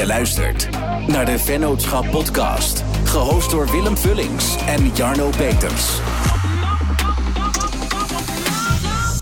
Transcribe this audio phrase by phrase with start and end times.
[0.00, 0.70] Je luistert
[1.06, 5.98] naar de Vennootschap Podcast, gehost door Willem Vullings en Jarno Peters.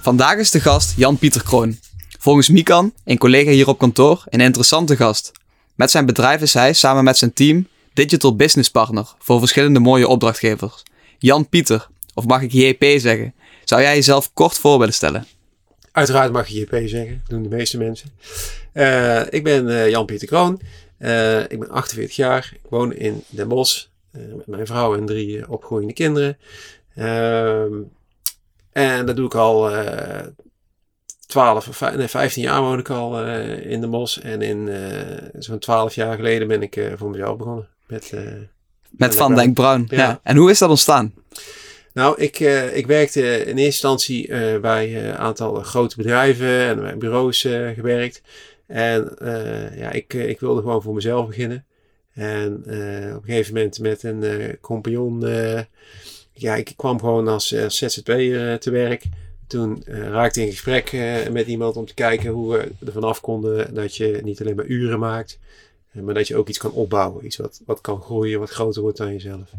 [0.02, 1.78] Vandaag is de gast Jan-Pieter Kroon.
[2.18, 5.32] Volgens Mikan, een collega hier op kantoor, een interessante gast.
[5.74, 10.08] Met zijn bedrijf is hij samen met zijn team digital business partner voor verschillende mooie
[10.08, 10.82] opdrachtgevers.
[11.18, 13.34] Jan-Pieter, of mag ik JP zeggen?
[13.64, 15.26] Zou jij jezelf kort voor willen stellen?
[15.92, 18.10] Uiteraard mag je JP zeggen, doen de meeste mensen.
[18.74, 20.60] Uh, ik ben uh, Jan-Pieter Kroon.
[20.98, 22.50] Uh, ik ben 48 jaar.
[22.62, 26.38] Ik woon in Den Bosch met mijn vrouw en drie opgroeiende kinderen.
[26.94, 27.72] Ehm,
[28.72, 29.70] en dat doe ik al
[31.26, 34.18] 12 of nee, 15 jaar woon ik al in Den Bosch.
[34.18, 34.70] En in
[35.38, 37.68] zo'n 12 jaar geleden ben ik voor mezelf begonnen.
[37.86, 38.12] Met,
[38.90, 39.86] met Van Denk Bruin.
[39.88, 39.96] Ja.
[39.96, 40.20] ja.
[40.22, 41.14] En hoe is dat ontstaan?
[41.98, 46.98] Nou, ik, uh, ik werkte in eerste instantie uh, bij een aantal grote bedrijven en
[46.98, 47.40] bureaus
[47.74, 48.22] gewerkt.
[48.66, 49.16] En
[49.76, 51.64] ja, ik, ik wilde gewoon voor mezelf beginnen.
[52.12, 55.20] En op een gegeven moment met een compagnon,
[56.32, 59.04] ja, ik kwam gewoon als, als ZZP'er te werk.
[59.46, 60.92] Toen raakte ik in gesprek
[61.32, 64.66] met iemand om te kijken hoe we er vanaf konden dat je niet alleen maar
[64.66, 65.38] uren maakt,
[65.92, 67.24] maar dat je ook iets kan opbouwen.
[67.24, 69.52] Iets wat, wat kan groeien, wat groter wordt dan jezelf.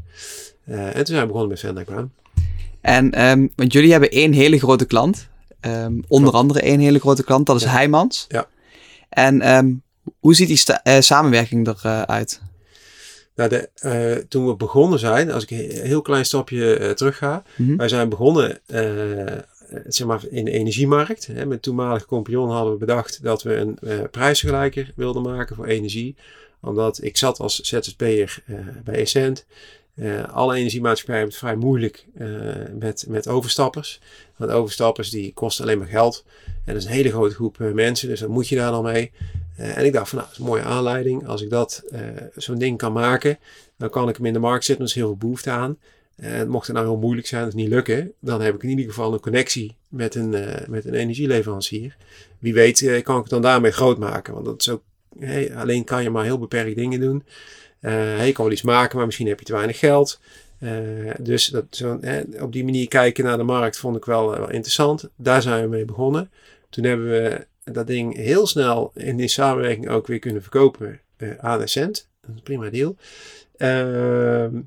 [0.65, 2.11] en toen zijn we begonnen met Brown.
[2.81, 5.27] En, um, want jullie hebben één hele grote klant.
[5.61, 7.69] Um, onder andere één hele grote klant, dat is ja.
[7.69, 8.25] Heijmans.
[8.27, 8.47] Ja.
[9.09, 9.83] En um,
[10.19, 12.41] hoe ziet die uh, samenwerking eruit?
[13.35, 17.17] Nou, de, uh, toen we begonnen zijn, als ik een heel klein stapje uh, terug
[17.17, 17.43] ga.
[17.55, 17.77] Mm -hmm.
[17.77, 18.59] Wij zijn begonnen
[19.87, 21.27] zeg maar in de energiemarkt.
[21.27, 26.15] Hè, met toenmalige compagnon hadden we bedacht dat we een prijsvergelijker wilden maken voor energie.
[26.61, 28.43] Omdat ik zat als ZZP'er
[28.83, 29.45] bij Essent.
[29.99, 32.27] Uh, alle energiemaatschappijen hebben het vrij moeilijk uh,
[32.79, 33.99] met, met overstappers.
[34.35, 36.25] Want overstappers die kosten alleen maar geld.
[36.45, 38.83] En dat is een hele grote groep uh, mensen, dus dan moet je daar dan
[38.83, 39.11] mee.
[39.55, 41.27] en ik dacht van nou, dat is een mooie aanleiding.
[41.27, 41.83] Als ik dat
[42.35, 43.37] zo'n ding kan maken,
[43.77, 44.83] dan kan ik hem in de markt zetten.
[44.83, 45.77] Er is heel veel behoefte aan.
[46.15, 48.85] En mocht het nou heel moeilijk zijn, of niet lukken, dan heb ik in ieder
[48.85, 50.29] geval een connectie met een,
[50.67, 51.95] met een energieleverancier.
[52.39, 54.33] Wie weet kan ik het dan daarmee groot maken.
[54.33, 54.79] Want dat
[55.55, 57.23] alleen kan je maar heel beperkt dingen doen.
[57.81, 60.19] Uh, je kan wel iets maken, maar misschien heb je te weinig geld.
[60.59, 61.99] Uh, dus dat, zo,
[62.39, 65.09] op die manier kijken naar de markt vond ik wel, wel, interessant.
[65.15, 66.31] Daar zijn we mee begonnen.
[66.69, 70.99] Toen hebben we dat ding heel snel in die samenwerking ook weer kunnen verkopen
[71.39, 72.95] aan is een prima deal.
[73.57, 74.61] Ehm,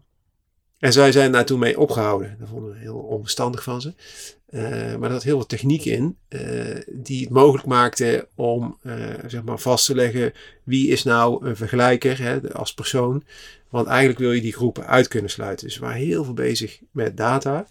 [0.79, 2.37] en zij zijn daar toen mee opgehouden.
[2.39, 3.93] Dat vonden we heel onverstandig van ze.
[4.53, 6.41] Uh, maar er had heel veel techniek in uh,
[6.87, 8.95] die het mogelijk maakte om uh,
[9.27, 10.33] zeg maar vast te leggen
[10.63, 13.25] wie is nou een vergelijker hè, als persoon.
[13.69, 15.67] Want eigenlijk wil je die groepen uit kunnen sluiten.
[15.67, 17.67] Dus we waren heel veel bezig met data.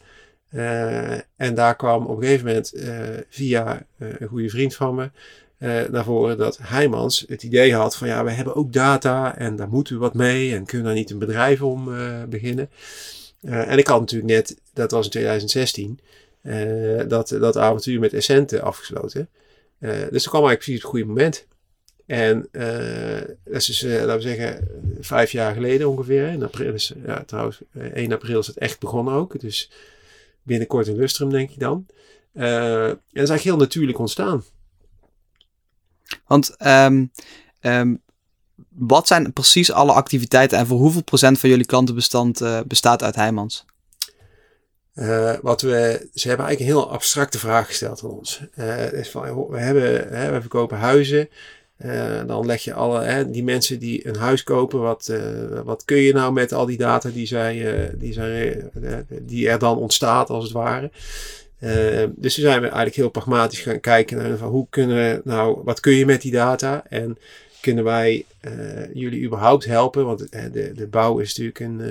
[1.36, 2.74] en daar kwam op een gegeven moment
[3.30, 5.12] via een goede vriend van me
[5.90, 9.70] naar voren dat Heijmans het idee had van ja, we hebben ook data en daar
[9.70, 11.90] moeten we wat mee en kunnen daar niet een bedrijf om
[12.30, 12.70] beginnen.
[13.42, 16.00] en ik had natuurlijk net, dat was in 2016,
[16.44, 19.30] uh, dat, dat avontuur met Essente afgesloten.
[19.80, 21.48] Uh, dus toen kwam eigenlijk precies het goede moment.
[22.06, 24.68] En uh, dat is dus, laten we zeggen,
[25.00, 26.28] vijf jaar geleden ongeveer.
[26.28, 27.62] In april is, ja, trouwens,
[27.94, 29.40] 1 april is het echt begonnen ook.
[29.40, 29.72] Dus
[30.44, 31.86] binnenkort in Lustrum, denk ik dan.
[32.34, 34.44] en dat is eigenlijk heel natuurlijk ontstaan.
[36.28, 37.12] Want um,
[37.62, 38.02] um,
[38.70, 43.66] wat zijn precies alle activiteiten en voor hoeveel procent van jullie klantenbestand bestaat uit Heijmans?
[45.02, 48.42] Uh, wat we, ze hebben eigenlijk een heel abstracte vraag gesteld aan ons.
[48.60, 51.30] Uh, is van, we, hebben, hè, we verkopen huizen.
[51.86, 55.14] Uh, dan leg je alle, hè, die mensen die een huis kopen, wat,
[55.64, 58.70] wat kun je nou met al die data die, zij, die, zij,
[59.22, 60.92] die er dan ontstaat als het ware.
[62.16, 65.62] dus toen zijn we eigenlijk heel pragmatisch gaan kijken naar van hoe kunnen we nou,
[65.64, 67.18] wat kun je met die data en
[67.62, 68.26] kunnen wij
[68.94, 70.06] jullie überhaupt helpen?
[70.06, 71.82] Want de, de bouw is natuurlijk een,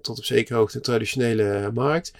[0.00, 2.12] tot op zekere hoogte een traditionele markt.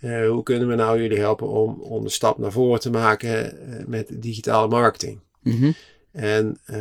[0.00, 3.58] Uh, hoe kunnen we nou jullie helpen om, om de stap naar voren te maken
[3.68, 5.20] uh, met digitale marketing?
[5.42, 5.74] Mm -hmm.
[6.12, 6.76] En uh,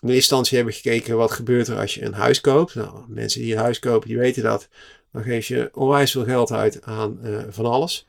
[0.00, 2.74] in eerste instantie hebben we gekeken wat gebeurt er als je een huis koopt.
[2.74, 4.68] Nou, mensen die een huis kopen, die weten dat.
[5.12, 7.18] Dan geef je onwijs veel geld uit aan
[7.48, 8.06] van alles.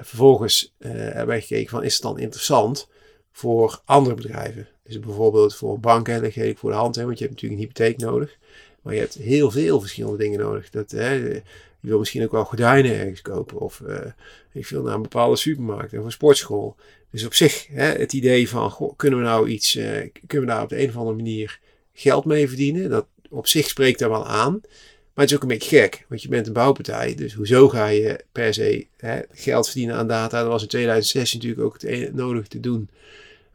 [0.00, 2.88] vervolgens hebben wij gekeken van is het dan interessant
[3.32, 4.68] voor andere bedrijven?
[4.82, 7.34] Dus bijvoorbeeld voor een bank, dat geef ik voor de hand, hè, want je hebt
[7.34, 8.38] natuurlijk een hypotheek nodig.
[8.82, 10.70] Maar je hebt heel veel verschillende dingen nodig.
[10.70, 11.42] Dat, hè, je
[11.80, 13.58] wil misschien ook wel gordijnen ergens kopen.
[13.58, 13.98] Of uh,
[14.52, 16.76] ik wil naar een bepaalde supermarkt of een sportschool.
[17.10, 19.84] Dus op zich hè, het idee van, kunnen we nou iets, uh,
[20.26, 21.60] kunnen we daar op de een of andere manier
[21.92, 22.90] geld mee verdienen?
[22.90, 24.60] Dat op zich spreekt daar wel aan.
[25.14, 27.14] Maar het is ook een beetje gek, want je bent een bouwpartij.
[27.14, 30.40] Dus hoezo ga je per se hè, geld verdienen aan data?
[30.40, 32.90] Dat was in 2016 natuurlijk ook het nodig te doen.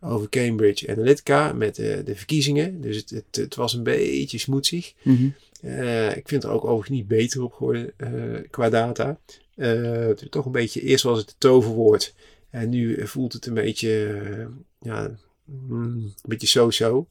[0.02, 2.82] Over Cambridge Analytica met de, de verkiezingen.
[2.82, 4.94] Dus het, het, het, was een beetje smoetsig.
[5.02, 5.30] Mhm.
[5.62, 9.20] Eh, ik vind er ook overigens niet beter op geworden eh, qua data.
[9.56, 12.14] Eh, toch een beetje, eerst was het het toverwoord.
[12.50, 14.46] En nu voelt het een beetje, eh,
[14.80, 17.08] ja, mm, een beetje zo-zo.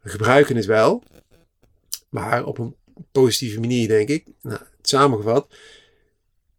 [0.00, 1.02] We gebruiken het wel.
[2.08, 2.74] Maar op een
[3.12, 4.24] positieve manier, denk ik.
[4.40, 5.48] Nou, samengevat.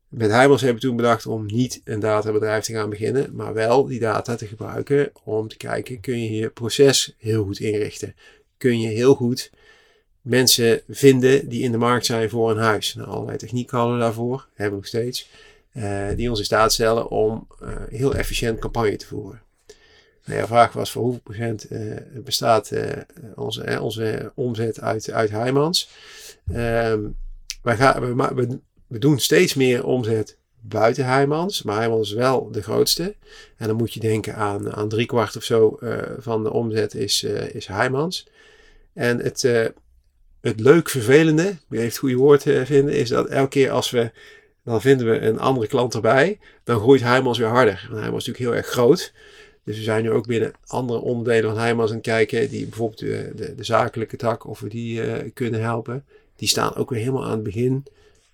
[0.08, 3.86] Met Heimels hebben we toen bedacht om niet een databedrijf te gaan beginnen, maar wel
[3.86, 8.16] die data te gebruiken om te kijken, kun je je proces heel goed inrichten?
[8.58, 9.52] Kun je heel goed
[10.22, 12.94] mensen vinden die in de markt zijn voor een huis?
[12.94, 15.30] Nou, allerlei technieken hadden we daarvoor, hebben we nog steeds,
[15.72, 19.42] eh, die ons in staat stellen om eh, heel efficiënt campagne te voeren.
[20.26, 21.82] Nou vraag was voor hoeveel procent eh,
[22.14, 22.72] bestaat
[23.36, 25.90] onze, onze omzet uit, uit Heimans?
[26.54, 27.02] Ehm,
[27.62, 32.62] wij, gaan, we, we doen steeds meer omzet buiten Heimans, maar Heimans is wel de
[32.62, 33.16] grootste.
[33.58, 36.94] En dan moet je denken aan, aan drie kwart of zo eh, van de omzet
[36.94, 38.28] is, eh, is Heimans.
[38.94, 39.66] En het, eh,
[40.42, 44.12] het leuk vervelende, wie heeft het goede woord vinden, is dat elke keer als we,
[44.64, 47.86] dan vinden we een andere klant erbij, dan groeit Heimans weer harder.
[47.90, 49.14] Want Heimans is natuurlijk heel erg groot.
[49.64, 53.00] Dus we zijn nu ook binnen andere onderdelen van Heimans aan het kijken, die bijvoorbeeld
[53.00, 55.02] de, de, de zakelijke tak, of we die
[55.32, 56.06] kunnen helpen.
[56.36, 57.86] Die staan ook weer helemaal aan het begin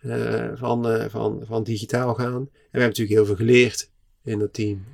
[0.03, 2.33] eh, van, eh, van, van digitaal gaan.
[2.33, 3.89] En we hebben natuurlijk heel veel geleerd
[4.23, 4.85] in dat team.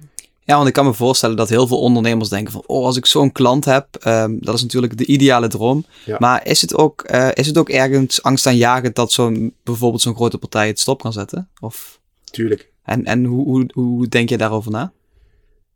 [0.43, 3.05] Ja, want ik kan me voorstellen dat heel veel ondernemers denken van, oh, als ik
[3.05, 5.85] zo'n klant heb, ehm, dat is natuurlijk de ideale droom.
[6.05, 6.15] Ja.
[6.19, 10.37] Maar is het, ook, eh, is het ook ergens angstaanjagend dat zo'n, bijvoorbeeld zo'n grote
[10.37, 11.49] partij het stop kan zetten?
[11.59, 11.99] Of,
[12.31, 14.91] Tuurlijk, en en hoe, hoe, hoe denk je daarover na?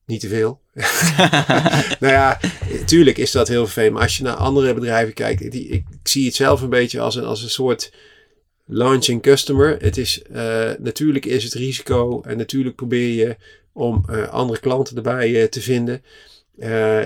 [0.06, 0.62] niet te veel.
[2.00, 2.39] nou ja,
[2.86, 3.94] tuurlijk is dat heel vervelend.
[3.94, 7.00] Maar als je naar andere bedrijven kijkt, die, ik, ik zie het zelf een beetje
[7.00, 7.94] als een, als een soort
[8.74, 9.78] launching customer.
[9.81, 13.36] Het is, eh, natuurlijk is het risico en natuurlijk probeer je
[13.74, 16.04] om eh, andere klanten erbij eh, te vinden.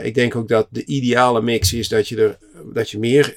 [0.04, 2.38] Ik denk ook dat de ideale mix is dat je, er,
[2.74, 3.34] dat je meer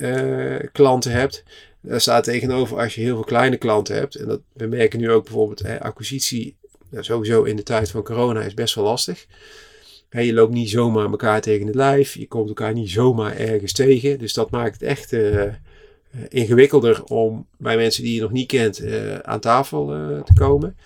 [0.72, 1.42] klanten hebt.
[1.80, 4.14] Daar staat tegenover als je heel veel kleine klanten hebt.
[4.14, 6.56] En dat, we merken nu ook bijvoorbeeld acquisitie.
[6.90, 9.26] nou, sowieso in de tijd van corona is best wel lastig.
[10.10, 12.14] Je loopt niet zomaar elkaar tegen het lijf.
[12.14, 14.18] Je komt elkaar niet zomaar ergens tegen.
[14.18, 15.12] Dus dat maakt het echt
[16.28, 20.76] ingewikkelder om bij mensen die je nog niet kent eh, aan tafel eh, te komen.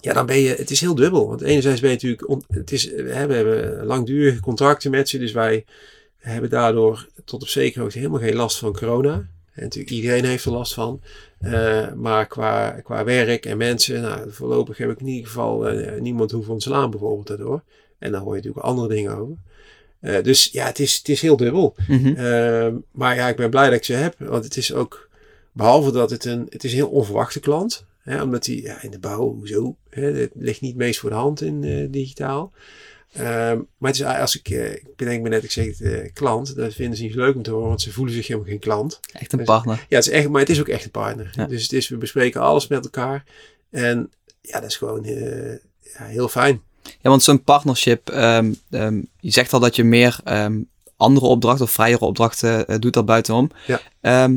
[0.00, 1.28] Ja, dan ben je, het is heel dubbel.
[1.28, 5.18] Want enerzijds ben je natuurlijk, het is, we hebben langdurige contracten met ze.
[5.18, 5.64] Dus wij
[6.16, 9.28] hebben daardoor tot op zekere hoogte helemaal geen last van corona.
[9.54, 11.00] En natuurlijk iedereen heeft er last van.
[11.38, 16.00] Eh, maar qua, qua werk en mensen, nou, voorlopig heb ik in ieder geval eh,
[16.00, 17.62] niemand hoeven ontslaan bijvoorbeeld daardoor.
[17.98, 19.36] En dan hoor je natuurlijk andere dingen over.
[20.04, 21.74] Eh, dus ja, het is, het is heel dubbel.
[21.88, 22.16] Mhm.
[22.16, 24.14] Eh, maar ja, ik ben blij dat ik ze heb.
[24.18, 25.08] Want het is ook,
[25.52, 27.84] behalve dat het een, het is een heel onverwachte klant.
[27.98, 29.42] Hè, omdat die ja, in de bouw?
[29.90, 32.52] Hè, het ligt niet meest voor de hand in eh, digitaal.
[33.12, 36.12] Ehm, maar het is, als ik, eh, ik bedenk me net, ik zeg het, eh,
[36.12, 38.48] klant, dat vinden ze niet zo leuk om te horen, want ze voelen zich helemaal
[38.48, 39.00] geen klant.
[39.12, 39.86] Echt een Dus- partner.
[39.88, 41.30] Ja, het is echt, maar het is ook echt een partner.
[41.36, 41.46] Ja.
[41.46, 43.24] Dus het is, we bespreken alles met elkaar.
[43.70, 44.10] En
[44.40, 46.62] ja, dat is gewoon eh, ja, heel fijn.
[46.84, 50.60] Ja, want zo'n partnership, ehm, ehm, je zegt al dat je meer ehm,
[50.96, 53.50] andere opdrachten of vrijere opdrachten eh, doet daar buitenom.
[53.66, 54.30] Ja.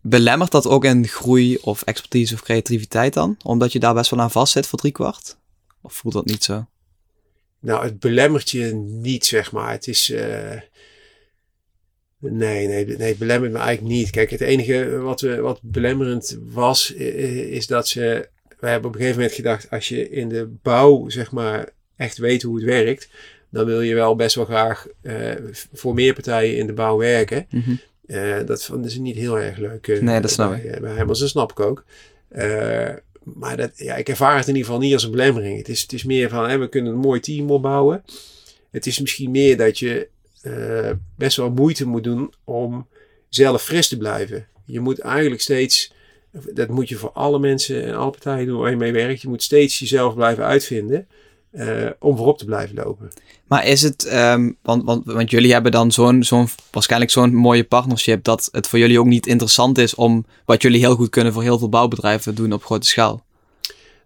[0.00, 3.36] Belemmert dat ook in groei of expertise of creativiteit dan?
[3.42, 5.36] Omdat je daar best wel aan vast zit voor driekwart?
[5.80, 6.66] Of voelt dat niet zo?
[7.60, 9.70] Nou, het belemmert je niet, zeg maar.
[9.70, 10.10] Het is.
[10.10, 10.60] eh,
[12.18, 14.10] nee, nee, nee, het belemmert me eigenlijk niet.
[14.10, 18.28] Kijk, het enige wat, we, wat belemmerend was, is dat ze.
[18.66, 22.18] We hebben op een gegeven moment gedacht, als je in de bouw, zeg maar, echt
[22.18, 23.08] weet hoe het werkt,
[23.50, 25.32] dan wil je wel best wel graag eh,
[25.72, 27.46] voor meer partijen in de bouw werken.
[27.50, 27.74] Mhm.
[28.06, 29.88] Eh, dat vonden ze niet heel erg leuk.
[29.88, 31.84] eh, Nee, dat snap bij, eh, Bij dat snap ik ook.
[33.22, 35.56] Maar dat, ja, ik ervaar het in ieder geval niet als een belemmering.
[35.58, 38.04] Het is, het is meer van, hè, we kunnen een mooi team opbouwen.
[38.70, 40.08] Het is misschien meer dat je
[41.16, 42.86] best wel moeite moet doen om
[43.28, 44.46] zelf fris te blijven.
[44.64, 45.92] Je moet eigenlijk steeds,
[46.54, 49.22] dat moet je voor alle mensen en alle partijen doen waar je mee werkt.
[49.22, 51.06] Je moet steeds jezelf blijven uitvinden
[51.50, 53.10] eh, om voorop te blijven lopen.
[53.46, 57.64] Maar is het, ehm, want, want, want jullie hebben dan zo'n, zo'n, waarschijnlijk zo'n mooie
[57.64, 61.32] partnership, dat het voor jullie ook niet interessant is om wat jullie heel goed kunnen
[61.32, 63.24] voor heel veel bouwbedrijven doen op grote schaal?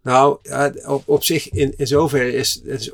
[0.03, 0.39] Nou,
[0.87, 2.93] op, op zich, in, in zoverre is het, is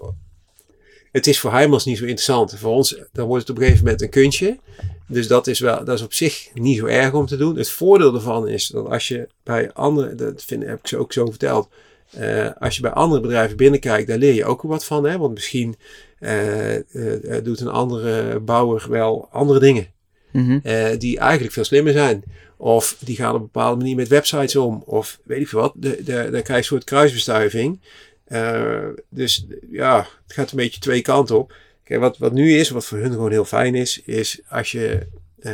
[1.16, 2.58] het is voor Heimels niet zo interessant.
[2.58, 4.58] Voor ons, dan wordt het op een gegeven moment een kunstje.
[5.06, 7.56] Dus dat is, wel, dat is op zich niet zo erg om te doen.
[7.56, 11.12] Het voordeel ervan is dat als je bij andere, dat vind, heb ik ze ook
[11.12, 11.68] zo verteld.
[12.10, 15.04] eh, als je bij andere bedrijven binnenkijkt, daar leer je ook wat van.
[15.04, 15.18] Hè?
[15.18, 15.76] Want misschien
[16.18, 19.94] eh, eh, doet een andere bouwer wel andere dingen.
[20.32, 20.58] Mhm.
[20.98, 22.22] die eigenlijk veel slimmer zijn.
[22.56, 24.82] Of die gaan op een bepaalde manier met websites om.
[24.86, 25.74] Of weet ik veel wat.
[25.78, 27.80] Dan krijg je een soort kruisbestuiving.
[28.26, 31.54] Eh, dus ja, het gaat een beetje twee kanten op.
[31.84, 35.06] Kijk, wat, wat nu is, wat voor hun gewoon heel fijn is, is als je.
[35.38, 35.52] eh,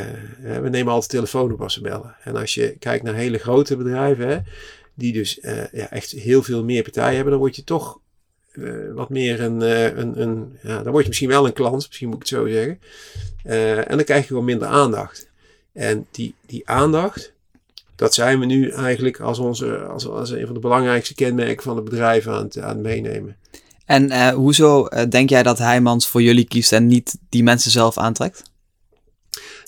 [0.61, 2.15] we nemen altijd telefoon op als ze bellen.
[2.23, 4.37] En als je kijkt naar hele grote bedrijven, hè,
[4.93, 7.99] die dus eh, ja, echt heel veel meer partijen hebben, dan word je toch
[8.93, 9.61] wat meer een,
[9.99, 10.59] een, een.
[10.61, 12.79] Ja, dan word je misschien wel een klant, misschien moet ik het zo zeggen.
[13.87, 15.29] En dan krijg je gewoon minder aandacht.
[15.71, 17.32] En die, die aandacht,
[17.95, 21.75] dat zijn we nu eigenlijk als, onze, als, als een van de belangrijkste kenmerken van
[21.75, 23.37] het bedrijf aan het, aan het meenemen.
[23.85, 27.71] En eh, hoezo eh, denk jij dat Heijmans voor jullie kiest en niet die mensen
[27.71, 28.51] zelf aantrekt?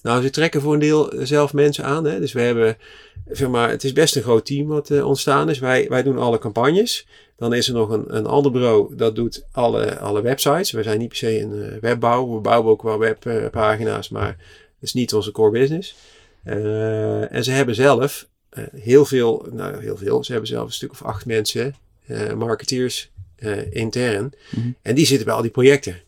[0.02, 2.06] Nou, ze trekken voor een deel zelf mensen aan.
[2.06, 2.20] Hè?
[2.20, 2.78] Dus we hebben,
[3.28, 5.60] zeg maar, het is best een groot team wat eh, ontstaan is.
[5.60, 7.08] Wij, wij doen alle campagnes.
[7.38, 10.72] Dan is er nog een, een ander bureau dat doet alle, alle websites.
[10.72, 12.34] We zijn niet per se een webbouw.
[12.34, 14.38] We bouwen ook wel webpagina's, maar dat
[14.82, 15.96] is niet onze core business.
[16.46, 20.74] Eh, en ze hebben zelf eh, heel veel, nou heel veel, ze hebben zelf een
[20.74, 21.76] stuk of acht mensen,
[22.06, 23.12] eh, marketeers
[23.70, 24.34] intern.
[24.56, 24.68] Mhm.
[24.82, 26.02] En die zitten bij al die projecten.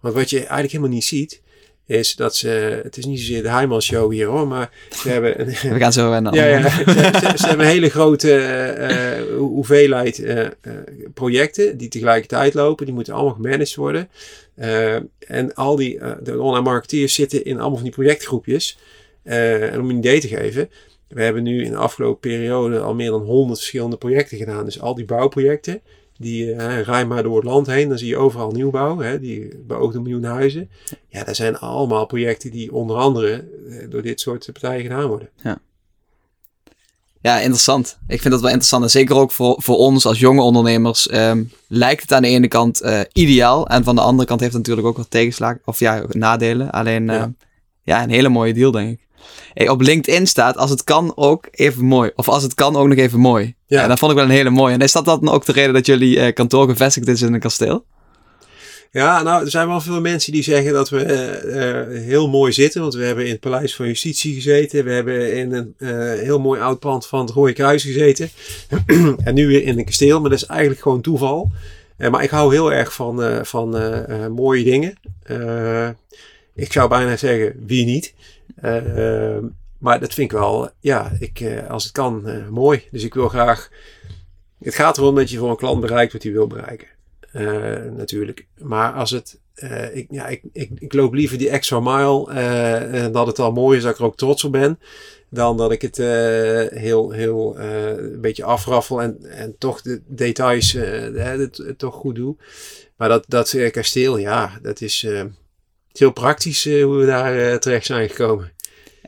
[0.00, 1.40] Want wat je eigenlijk helemaal niet ziet,
[1.86, 4.70] is dat ze, het is niet zozeer de Heijmans show hier hoor, maar
[5.02, 6.68] ze hebben een, We gaan zo naar ja, ja.
[6.70, 10.22] Ze, ze- ze hebben een hele grote ho- hoeveelheid
[11.14, 12.84] projecten die tegelijkertijd lopen.
[12.86, 14.08] Die moeten allemaal gemanaged worden.
[15.26, 18.78] En al die de online marketeers zitten in allemaal van die projectgroepjes.
[19.22, 20.70] Eh, en om een idee te geven,
[21.08, 24.64] we hebben nu in de afgelopen periode al meer dan 100 verschillende projecten gedaan.
[24.64, 25.80] Dus al die bouwprojecten,
[26.18, 29.62] die eh, rij maar door het land heen, dan zie je overal nieuwbouw, hè, die
[29.66, 30.70] beoogde miljoen huizen.
[31.08, 35.28] Ja, dat zijn allemaal projecten die onder andere eh, door dit soort partijen gedaan worden.
[37.20, 37.98] Ja, interessant.
[38.06, 38.82] Ik vind dat wel interessant.
[38.82, 42.48] En zeker ook voor, voor ons als jonge ondernemers ehm, lijkt het aan de ene
[42.48, 43.66] kant eh, ideaal.
[43.66, 45.60] En van de andere kant heeft het natuurlijk ook wat tegenslagen.
[45.64, 46.70] Of ja, nadelen.
[46.70, 47.12] Alleen ja.
[47.12, 47.32] Ja.
[47.82, 49.06] ja, een hele mooie deal, denk ik.
[49.54, 52.10] Hey, op LinkedIn staat, als het kan ook even mooi.
[52.16, 53.54] Of als het kan ook nog even mooi.
[53.66, 53.80] Ja.
[53.80, 53.86] Ja.
[53.86, 54.74] dat vond ik wel een hele mooie.
[54.74, 57.40] En is dat dan ook de reden dat jullie eh, kantoor gevestigd is in een
[57.40, 57.84] kasteel?
[58.90, 62.52] Ja, nou, er zijn wel veel mensen die zeggen dat we eh, eh, heel mooi
[62.52, 62.80] zitten.
[62.80, 64.84] Want we hebben in het Paleis van Justitie gezeten.
[64.84, 65.74] We hebben in een
[66.18, 68.30] heel mooi oud pand van het Rode Kruis gezeten.
[69.24, 70.20] en nu weer in een kasteel.
[70.20, 71.50] Maar dat is eigenlijk gewoon toeval.
[72.10, 73.70] Maar ik hou heel erg van, van
[74.34, 74.94] mooie dingen.
[76.54, 78.14] Ik zou bijna zeggen, wie niet?
[78.54, 79.38] Eh,
[79.78, 82.88] maar dat vind ik wel, ja, ik, eh, als het kan, eh, mooi.
[82.90, 83.70] Dus ik wil graag...
[84.58, 86.86] Het gaat erom dat je voor een klant bereikt wat hij wil bereiken.
[87.96, 88.46] Natuurlijk.
[88.58, 89.40] Maar als het.
[89.92, 92.30] ik, ja, ik, ik, ik loop liever die extra mile.
[92.30, 94.78] en dat het al mooi is, dat ik er ook trots op ben.
[95.28, 95.96] Dan dat ik het
[96.78, 100.76] heel, heel een beetje afraffel en, en toch de details
[101.76, 102.36] toch goed doe.
[102.96, 105.06] Maar dat, dat kasteel, ja, dat is
[105.98, 108.52] heel praktisch eh, hoe we daar eh, terecht zijn gekomen.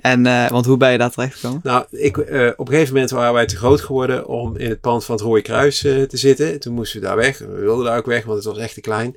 [0.00, 1.60] En, eh, want hoe ben je daar terecht gekomen?
[1.62, 5.04] Nou, ik, op een gegeven moment waren wij te groot geworden om in het pand
[5.04, 6.60] van het Rode Kruis te zitten.
[6.60, 7.38] Toen moesten we daar weg.
[7.38, 9.16] We wilden daar ook weg, want het was echt te klein.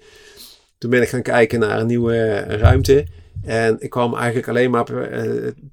[0.78, 3.06] Toen ben ik gaan kijken naar een nieuwe ruimte.
[3.44, 4.86] En ik kwam eigenlijk alleen maar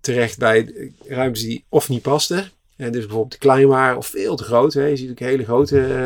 [0.00, 2.50] terecht bij ruimtes die of niet pasten.
[2.76, 4.72] En dus bijvoorbeeld te klein waren of veel te groot.
[4.72, 4.84] Hè.
[4.84, 6.04] Je ziet ook hele grote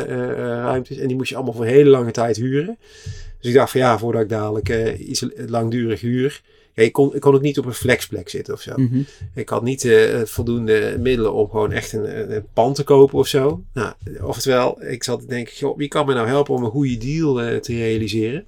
[0.63, 0.97] ruimtes.
[0.97, 2.79] En die moest je allemaal voor een hele lange tijd huren.
[3.41, 6.43] Dus ik dacht van ja, voordat ik dadelijk eh, iets langdurig huur.
[6.75, 8.73] Ja, ik, kon, ik kon ook niet op een flexplek zitten of zo.
[8.77, 9.01] Mhm.
[9.35, 13.27] Ik had niet eh, voldoende middelen om gewoon echt een, een pand te kopen of
[13.27, 13.63] zo.
[13.73, 16.97] Nou, oftewel, ik zat te denken, joh, wie kan me nou helpen om een goede
[16.97, 18.45] deal eh, te realiseren?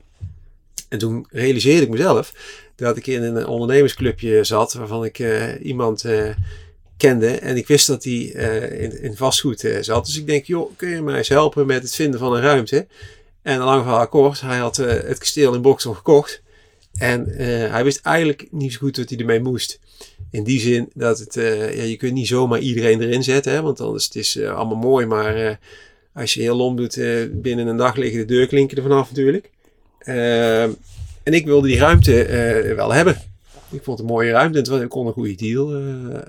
[0.88, 2.34] En toen realiseerde ik mezelf
[2.76, 5.18] dat ik in een ondernemersclubje zat waarvan ik
[5.62, 6.04] iemand
[7.00, 7.28] kende.
[7.28, 10.06] En ik wist dat hij eh, in, in vastgoed zat.
[10.06, 12.86] Dus ik denk, joh, kun je mij eens helpen met het vinden van een ruimte?
[13.42, 16.42] En lang verhaal kort, hij had eh, het kasteel in Boksel gekocht.
[16.92, 19.80] En eh, hij wist eigenlijk niet zo goed wat hij ermee moest.
[20.30, 23.62] In die zin dat het, eh, ja, je kunt niet zomaar iedereen erin zetten, hè,
[23.62, 25.58] want anders het is het allemaal mooi, maar
[26.14, 26.94] als je heel lom doet,
[27.30, 29.50] binnen een dag liggen de deurklinken er vanaf natuurlijk.
[31.22, 32.26] En ik wilde die ruimte
[32.76, 33.22] wel hebben.
[33.70, 35.82] Ik vond het een mooie ruimte en ik kon een goede deal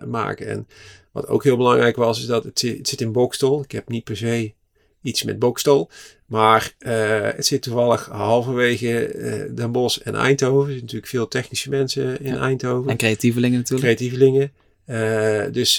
[0.06, 0.48] maken.
[0.48, 0.68] En
[1.12, 3.64] wat ook heel belangrijk was, is dat het zit in Bokstel.
[3.64, 4.54] Ik heb niet per se
[5.02, 5.90] iets met Bokstel.
[6.32, 10.60] Maar eh, het zit toevallig halverwege eh, Den Bosch en Eindhoven.
[10.60, 12.40] Er zitten natuurlijk veel technische mensen in Ja.
[12.40, 13.84] Eindhoven En creatievelingen natuurlijk.
[13.84, 14.52] creatievelingen.
[14.86, 15.76] Eh, dus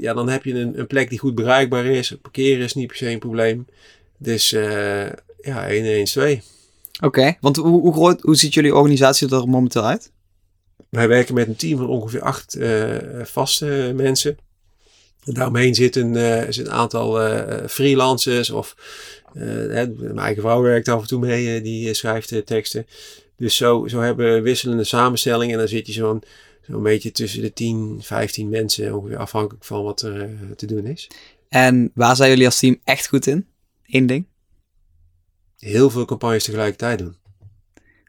[0.00, 2.16] ja, dan heb je een, een plek die goed bereikbaar is.
[2.22, 3.66] Parkeren is niet per se een probleem.
[4.18, 4.50] Dus
[5.40, 6.38] ja, 112.
[7.00, 10.12] Oké, want hoe, hoe groot, hoe ziet jullie organisatie er momenteel uit?
[10.88, 12.58] Wij werken met een team van ongeveer acht
[13.22, 14.36] vaste mensen.
[15.24, 18.76] En daaromheen zit een, eh, zit een aantal eh, freelancers of
[19.34, 19.42] eh,
[19.96, 22.86] mijn eigen vrouw werkt af en toe mee, die schrijft teksten.
[23.36, 26.22] Dus zo, zo hebben we wisselende samenstellingen en dan zit je zo'n
[26.66, 31.10] zo'n beetje tussen de 10, 15 mensen, ongeveer afhankelijk van wat er te doen is.
[31.48, 33.46] En waar zijn jullie als team echt goed in?
[33.86, 34.26] Eén ding.
[35.58, 37.16] Heel veel campagnes tegelijkertijd doen.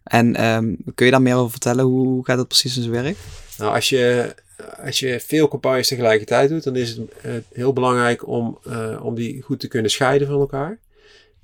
[0.03, 1.85] En ehm, kun je daar meer over vertellen?
[1.85, 3.17] Hoe gaat dat precies in zijn werk?
[3.57, 4.35] Nou, als je,
[4.83, 9.15] als je veel campagnes tegelijkertijd doet, dan is het uh, heel belangrijk om, uh, om
[9.15, 10.79] die goed te kunnen scheiden van elkaar.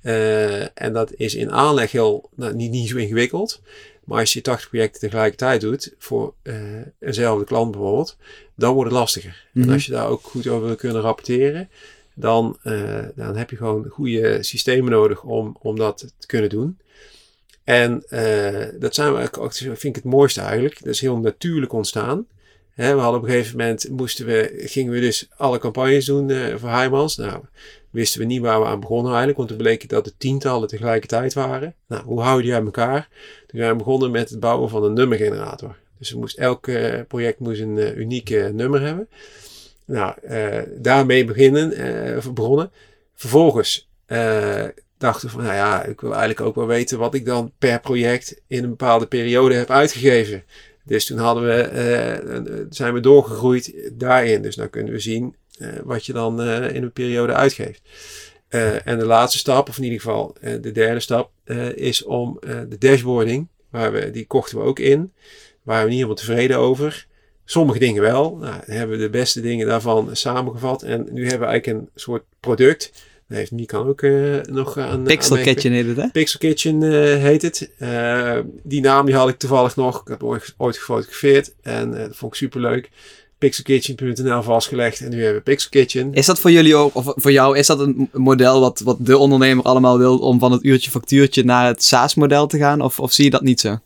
[0.02, 3.60] Uh, en dat is in aanleg heel, nou, niet, niet zo ingewikkeld.
[4.04, 6.34] Maar als je 80 projecten tegelijkertijd doet, voor
[6.98, 8.16] eenzelfde klant bijvoorbeeld,
[8.54, 9.46] dan wordt het lastiger.
[9.52, 9.70] Mm -hmm.
[9.70, 11.68] En als je daar ook goed over wil kunnen rapporteren,
[12.14, 12.58] dan,
[13.14, 16.78] dan heb je gewoon goede systemen nodig om, om dat te kunnen doen.
[17.64, 18.04] En
[18.78, 20.78] dat zijn we vind ik het mooiste eigenlijk.
[20.78, 22.26] Dat is heel natuurlijk ontstaan.
[22.80, 26.56] We hadden op een gegeven moment, moesten we, gingen we dus alle campagnes doen uh,
[26.56, 27.16] voor Heimans.
[27.16, 27.44] Nou,
[27.90, 31.34] wisten we niet waar we aan begonnen eigenlijk, want toen bleek dat de tientallen tegelijkertijd
[31.34, 31.74] waren.
[31.86, 33.08] Nou, hoe hou je die uit elkaar?
[33.46, 35.76] Toen zijn we begonnen met het bouwen van een nummergenerator.
[35.98, 39.08] Dus moest, elk uh, project moest een uh, uniek nummer hebben.
[39.84, 40.14] Nou,
[40.76, 41.74] daarmee beginnen,
[42.34, 42.70] begonnen.
[43.14, 43.88] Vervolgens
[44.98, 48.40] dachten van, nou ja, ik wil eigenlijk ook wel weten wat ik dan per project
[48.46, 50.44] in een bepaalde periode heb uitgegeven.
[50.84, 51.70] Dus toen hadden we,
[52.52, 54.42] uh, zijn we doorgegroeid daarin.
[54.42, 57.82] Dus dan kunnen we zien uh, wat je dan in een periode uitgeeft.
[58.84, 61.30] en de laatste stap, of in ieder geval de derde stap,
[61.74, 65.12] is om de dashboarding, waar we, die kochten we ook in.
[65.62, 67.06] Waren we niet helemaal tevreden over.
[67.44, 68.36] Sommige dingen wel.
[68.36, 70.82] Nou, hebben we de beste dingen daarvan samengevat.
[70.82, 72.92] En nu hebben we eigenlijk een soort product
[73.30, 75.02] daar heeft Mikan ook uh, nog aan.
[75.02, 76.08] Pixel aan Kitchen heet het, hè?
[76.08, 77.70] Pixel Kitchen uh, heet het.
[77.78, 80.00] Uh, die naam die had ik toevallig nog.
[80.00, 82.90] Ik heb ooit, ooit gefotografeerd en dat vond ik super leuk.
[83.38, 86.14] Pixelkitchen.nl vastgelegd en nu hebben we Pixel Kitchen.
[86.14, 89.18] Is dat voor jullie ook, of voor jou, is dat een model wat, wat de
[89.18, 92.80] ondernemer allemaal wil om van het uurtje factuurtje naar het SaaS-model te gaan?
[92.80, 93.78] Of, of zie je dat niet zo?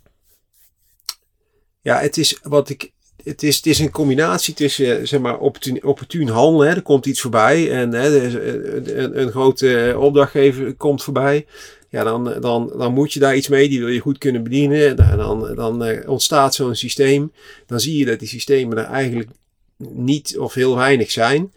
[1.80, 2.92] Ja, het is wat ik
[3.24, 6.68] het is, het is een combinatie tussen zeg maar, opportun, opportun handelen.
[6.68, 6.74] Hè.
[6.74, 11.46] Er komt iets voorbij en hè, een, een, grote opdrachtgever komt voorbij.
[11.88, 13.68] Ja, dan, dan, dan moet je daar iets mee.
[13.68, 14.96] Die wil je goed kunnen bedienen.
[14.96, 17.32] Dan, dan, dan ontstaat zo'n systeem.
[17.66, 19.28] Dan zie je dat die systemen er eigenlijk
[19.76, 21.52] niet of heel weinig zijn.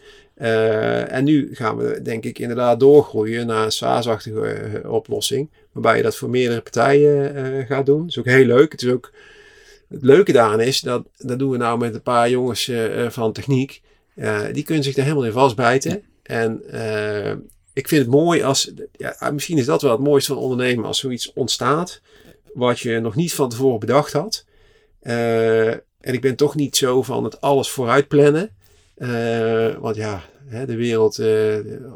[1.08, 5.50] En nu gaan we denk ik inderdaad doorgroeien naar een SaaS-achtige oplossing.
[5.72, 8.00] Waarbij je dat voor meerdere partijen gaat doen.
[8.00, 8.72] Dat is ook heel leuk.
[8.72, 9.10] Het is ook
[9.88, 13.32] het leuke daaraan is, dat, dat doen we nou met een paar jongens uh, van
[13.32, 13.82] techniek.
[14.16, 16.02] Uh, die kunnen zich er helemaal in vastbijten.
[16.22, 17.30] En uh,
[17.72, 20.98] ik vind het mooi als, ja, misschien is dat wel het mooiste van ondernemen, als
[20.98, 22.00] zoiets ontstaat,
[22.54, 24.44] wat je nog niet van tevoren bedacht had.
[25.00, 28.50] en ik ben toch niet zo van het alles vooruit plannen.
[29.80, 31.22] want ja, hè, de wereld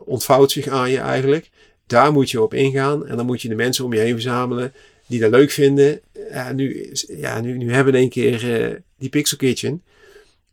[0.05, 1.51] ontvouwt zich aan je eigenlijk.
[1.87, 4.73] Daar moet je op ingaan en dan moet je de mensen om je heen verzamelen
[5.07, 6.01] die dat leuk vinden.
[6.31, 9.83] Ja, nu, ja, nu, nu hebben we in één keer uh, die Pixel Kitchen.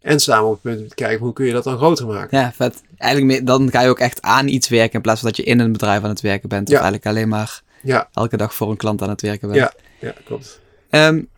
[0.01, 2.07] En staan we op het punt om te kijken hoe kun je dat dan groter
[2.07, 2.38] maken.
[2.38, 2.81] Ja, vet.
[2.97, 5.59] Eigenlijk dan ga je ook echt aan iets werken in plaats van dat je in
[5.59, 6.69] een bedrijf aan het werken bent.
[6.69, 6.75] Ja.
[6.75, 8.09] Of eigenlijk alleen maar ja.
[8.13, 9.59] elke dag voor een klant aan het werken bent.
[9.59, 10.59] Ja, ja klopt.
[10.89, 11.29] Um,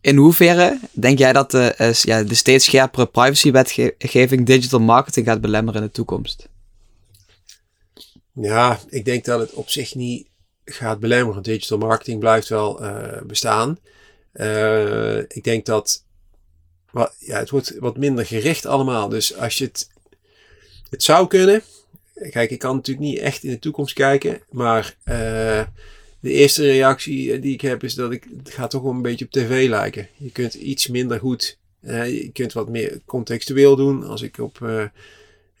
[0.00, 5.40] in hoeverre denk jij dat de, uh, ja, de steeds scherpere privacywetgeving digital marketing gaat
[5.40, 6.48] belemmeren in de toekomst?
[8.32, 10.26] Ja, ik denk dat het op zich niet
[10.64, 11.42] gaat belemmeren.
[11.42, 13.78] Digital marketing blijft wel uh, bestaan.
[14.34, 16.04] Uh, ik denk dat
[16.90, 19.08] wat, ja, het wordt wat minder gericht allemaal.
[19.08, 19.90] Dus als je het,
[20.90, 21.62] het zou kunnen.
[22.30, 24.40] Kijk, ik kan natuurlijk niet echt in de toekomst kijken.
[24.50, 25.62] Maar uh,
[26.20, 29.24] de eerste reactie die ik heb is dat ik, het gaat toch wel een beetje
[29.24, 30.08] op tv lijken.
[30.16, 31.58] Je kunt iets minder goed.
[31.80, 34.04] je kunt wat meer contextueel doen.
[34.04, 34.60] Als ik op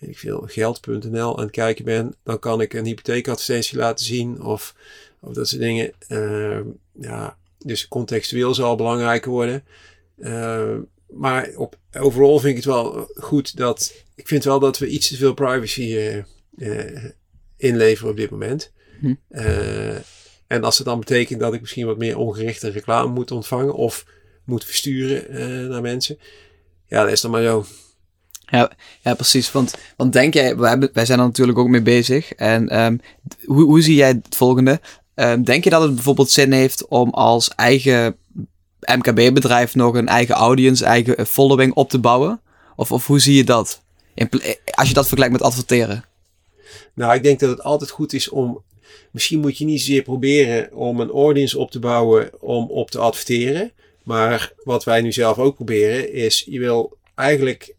[0.08, 4.74] ik veel, geld.nl aan het kijken ben, dan kan ik een hypotheekadvertentie laten zien of,
[5.20, 5.92] of dat soort dingen.
[6.08, 6.60] Uh,
[6.92, 9.64] ja, dus contextueel zal belangrijker worden.
[10.18, 10.74] Uh,
[11.08, 14.04] maar op, overal vind ik het wel goed dat.
[14.14, 16.22] Ik vind wel dat we iets te veel privacy
[16.56, 17.04] uh,
[17.56, 18.72] inleveren op dit moment.
[19.00, 19.14] Hm.
[20.46, 24.06] en als het dan betekent dat ik misschien wat meer ongerichte reclame moet ontvangen of
[24.44, 26.18] moet versturen naar mensen.
[26.86, 27.64] Ja, dat is dan maar zo.
[28.52, 28.70] Ja,
[29.02, 29.52] ja precies.
[29.52, 32.32] Want, want denk jij, wij, wij zijn er natuurlijk ook mee bezig.
[32.32, 33.00] En um,
[33.44, 34.80] hoe, hoe zie jij het volgende?
[35.14, 38.16] Um, denk je dat het bijvoorbeeld zin heeft om als eigen
[38.80, 42.40] MKB-bedrijf nog een eigen audience, eigen following op te bouwen?
[42.76, 43.82] Of, of hoe zie je dat?
[44.14, 44.28] In,
[44.70, 46.04] als je dat vergelijkt met adverteren.
[46.94, 48.62] Nou, ik denk dat het altijd goed is om.
[49.10, 52.98] Misschien moet je niet zozeer proberen om een audience op te bouwen om op te
[52.98, 53.72] adverteren.
[54.02, 57.74] Maar wat wij nu zelf ook proberen is, je wil eigenlijk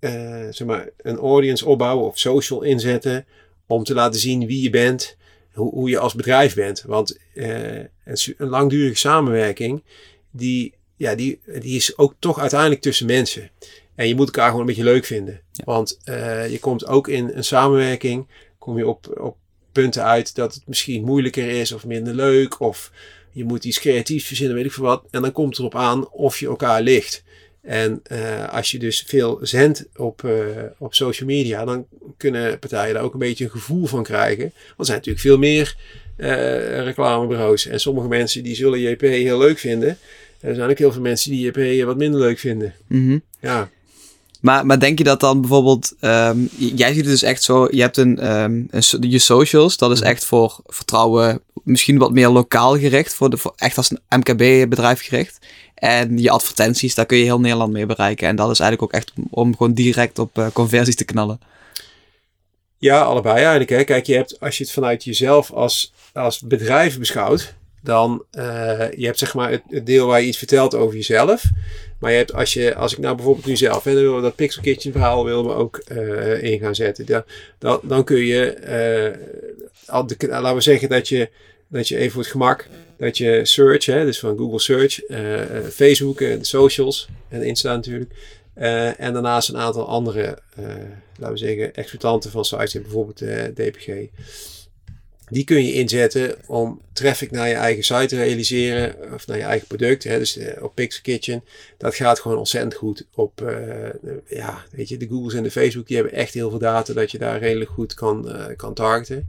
[0.00, 3.26] uh, zeg maar, een audience opbouwen of social inzetten
[3.66, 5.16] om te laten zien wie je bent,
[5.52, 6.82] hoe, hoe je als bedrijf bent.
[6.86, 7.88] Want uh, een,
[8.36, 9.82] een, langdurige samenwerking,
[10.30, 13.50] die, ja, die, die is ook toch uiteindelijk tussen mensen.
[13.94, 15.40] En je moet elkaar gewoon een beetje leuk vinden.
[15.64, 19.36] Want uh, je komt ook in een samenwerking, kom je op, op
[19.72, 22.92] punten uit dat het misschien moeilijker is of minder leuk of
[23.32, 25.04] je moet iets creatiefs verzinnen, weet ik veel wat.
[25.10, 27.22] En dan komt het erop aan of je elkaar ligt.
[27.62, 30.32] En uh, als je dus veel zendt op, uh,
[30.78, 34.52] op social media, dan kunnen partijen daar ook een beetje een gevoel van krijgen.
[34.66, 35.76] Want er zijn natuurlijk veel meer
[36.16, 37.66] uh, reclamebureaus.
[37.66, 39.98] En sommige mensen die zullen JP heel leuk vinden.
[40.40, 42.74] Er zijn ook heel veel mensen die JP wat minder leuk vinden.
[42.86, 43.22] Mm -hmm.
[43.40, 43.70] Ja.
[44.40, 47.80] Maar, maar denk je dat dan bijvoorbeeld, um, jij ziet het dus echt zo, je
[47.80, 51.40] hebt een, um, een je socials, dat is echt voor vertrouwen,
[51.70, 55.38] misschien wat meer lokaal gericht, voor de, echt als een MKB-bedrijf gericht.
[55.74, 58.28] En je advertenties, daar kun je heel Nederland mee bereiken.
[58.28, 61.40] En dat is eigenlijk ook echt om, gewoon direct op uh, conversies te knallen.
[62.78, 63.70] Ja, allebei eigenlijk.
[63.70, 63.84] Hè.
[63.84, 69.06] Kijk, je hebt, als je het vanuit jezelf als, als bedrijf beschouwt, dan uh, je
[69.06, 71.42] hebt zeg maar het, deel waar je iets vertelt over jezelf.
[71.98, 74.92] Maar je hebt als je, als ik nou bijvoorbeeld nu zelf, we dat Pixel Kitchen
[74.92, 77.24] verhaal willen we ook uh, in gaan zetten.
[77.58, 78.56] Dan, dan, kun je,
[79.86, 81.30] laten we zeggen dat je,
[81.70, 85.00] dat je even voor het gemak, dat je search, hè, dus van Google Search,
[85.72, 88.10] Facebook, de socials en Insta natuurlijk.
[88.98, 90.38] en daarnaast een aantal andere,
[91.18, 93.18] laten we zeggen, exploitanten van sites, bijvoorbeeld
[93.54, 94.08] DPG.
[95.30, 99.42] Die kun je inzetten om traffic naar je eigen site te realiseren of naar je
[99.42, 100.04] eigen product.
[100.04, 101.44] Hè, dus uh, op Pixel Kitchen.
[101.78, 103.88] Dat gaat gewoon ontzettend goed op, uh,
[104.28, 105.86] ja, weet je, de Googles en de Facebook.
[105.86, 109.28] Die hebben echt heel veel data dat je daar redelijk goed kan, uh, kan targeten.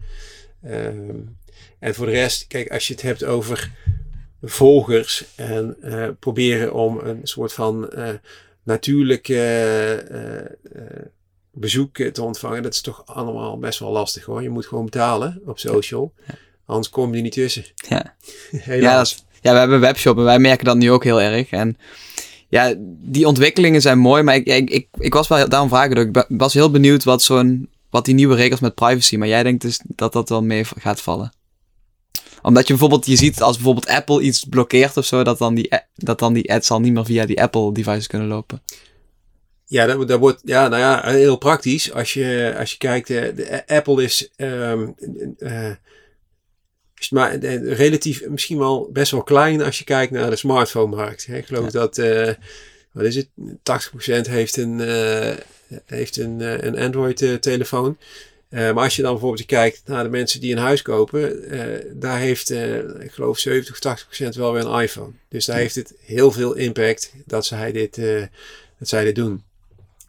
[0.66, 1.38] Um,
[1.82, 3.72] en voor de rest, kijk, als je het hebt over
[4.42, 5.78] volgers en
[6.20, 7.90] proberen om een soort van
[8.64, 9.40] natuurlijke
[11.52, 14.42] bezoek te ontvangen, dat is toch allemaal best wel lastig hoor.
[14.42, 16.14] Je moet gewoon betalen op social.
[16.28, 16.34] Ja.
[16.66, 17.66] Anders kom je niet tussen.
[17.76, 18.16] Ja,
[18.66, 21.22] ja, dat is, ja, we hebben een webshop en wij merken dat nu ook heel
[21.22, 21.50] erg.
[21.50, 21.78] En
[22.50, 26.08] ja, die ontwikkelingen zijn mooi, maar ik, ik, ik, ik was wel daarom vragen.
[26.08, 29.62] Ik was heel benieuwd wat, zo'n, wat die nieuwe regels met privacy, maar jij denkt
[29.62, 31.32] dus dat dat wel mee gaat vallen
[32.42, 35.72] omdat je bijvoorbeeld, je ziet als bijvoorbeeld Apple iets blokkeert of zo, dat dan die,
[35.96, 38.62] dat dan die ads al niet meer via die Apple devices kunnen lopen.
[39.66, 41.94] Ja, dat, dat wordt ja, nou ja, heel praktisch.
[41.94, 44.96] Als je, als je kijkt, de, de Apple is, um,
[45.38, 45.70] uh,
[46.98, 51.28] is maar relatief misschien wel best wel klein als je kijkt naar de smartphone-markt.
[51.28, 51.72] Ik geloof ja.
[51.72, 52.30] dat, uh,
[52.92, 53.30] wat is het,
[54.26, 55.34] 80% heeft een, uh,
[55.86, 57.98] heeft een, een Android-telefoon.
[58.52, 61.44] Maar als je dan bijvoorbeeld kijkt naar de mensen die een huis kopen,
[62.00, 62.50] daar heeft,
[63.00, 65.12] ik geloof, 70 of 80% wel weer een iPhone.
[65.30, 67.96] Dus daar heeft het heel veel impact dat zij dit,
[68.80, 69.44] dat zij dit doen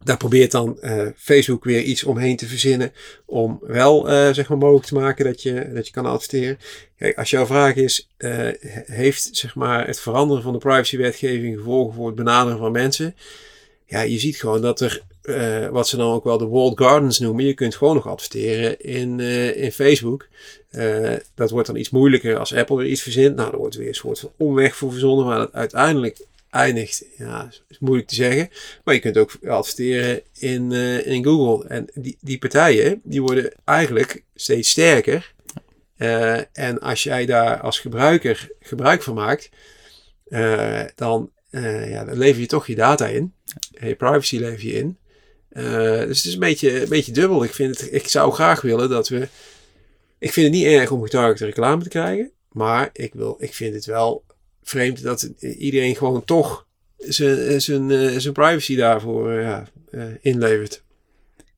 [0.05, 2.93] daar probeert dan uh, Facebook weer iets omheen te verzinnen
[3.25, 6.59] om wel uh, zeg maar mogelijk te maken dat je, dat je kan adverteren.
[6.99, 8.49] Kijk, als jouw vraag is, uh,
[8.87, 13.17] heeft zeg maar het veranderen van de privacywetgeving gevolgen voor het benaderen van mensen?
[13.87, 15.03] Ja, je ziet gewoon dat er,
[15.71, 19.21] wat ze dan ook wel de walled gardens noemen, je kunt gewoon nog adverteren in,
[19.57, 20.29] in Facebook.
[21.35, 23.37] dat wordt dan iets moeilijker als Apple weer iets verzint.
[23.37, 27.05] Nou, er wordt weer een soort van omweg voor verzonnen, maar dat uiteindelijk eindigt.
[27.17, 28.49] Ja, is moeilijk te zeggen.
[28.85, 30.73] Maar je kunt ook adverteren in,
[31.05, 31.69] in Google.
[31.69, 35.35] En die, die partijen, die worden eigenlijk steeds sterker.
[36.53, 39.51] En als jij daar als gebruiker gebruik van maakt,
[40.95, 41.31] dan,
[41.87, 43.35] ja, dan lever je toch je data in.
[43.81, 44.97] Je privacy lever je in.
[45.55, 47.45] Dus het is een beetje, een beetje dubbel.
[47.45, 49.29] Ik, vind het, ik zou graag willen dat we...
[50.19, 52.31] Ik vind het niet erg om getargete reclame te krijgen.
[52.53, 54.25] Maar ik, wil, ik vind het wel
[54.63, 56.67] vreemd dat iedereen gewoon toch
[56.99, 59.65] zijn, eh, privacy daarvoor uh, ja,
[60.21, 60.83] inlevert.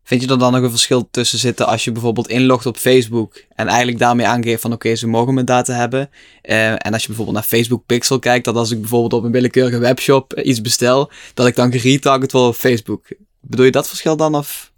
[0.07, 3.45] Vind je er dan nog een verschil tussen zitten als je bijvoorbeeld inlogt op Facebook
[3.55, 6.11] en eigenlijk daarmee aangeeft van oké, ze mogen mijn data hebben.
[6.43, 9.79] En als je bijvoorbeeld naar Facebook Pixel kijkt, dat als ik bijvoorbeeld op een willekeurige
[9.79, 13.07] webshop iets bestel, dat ik dan geretarget word op Facebook.
[13.47, 14.73] Bedoel je dat verschil dan of?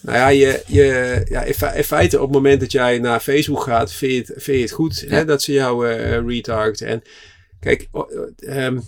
[0.00, 3.92] Nou ja, je, je, ja in, feite op het moment dat jij naar Facebook gaat,
[3.92, 5.14] vind je het, vind je het goed ja.
[5.14, 6.86] hè, dat ze jou uh, retargeten.
[6.86, 7.02] En
[7.60, 7.88] Kijk,
[8.40, 8.82] um,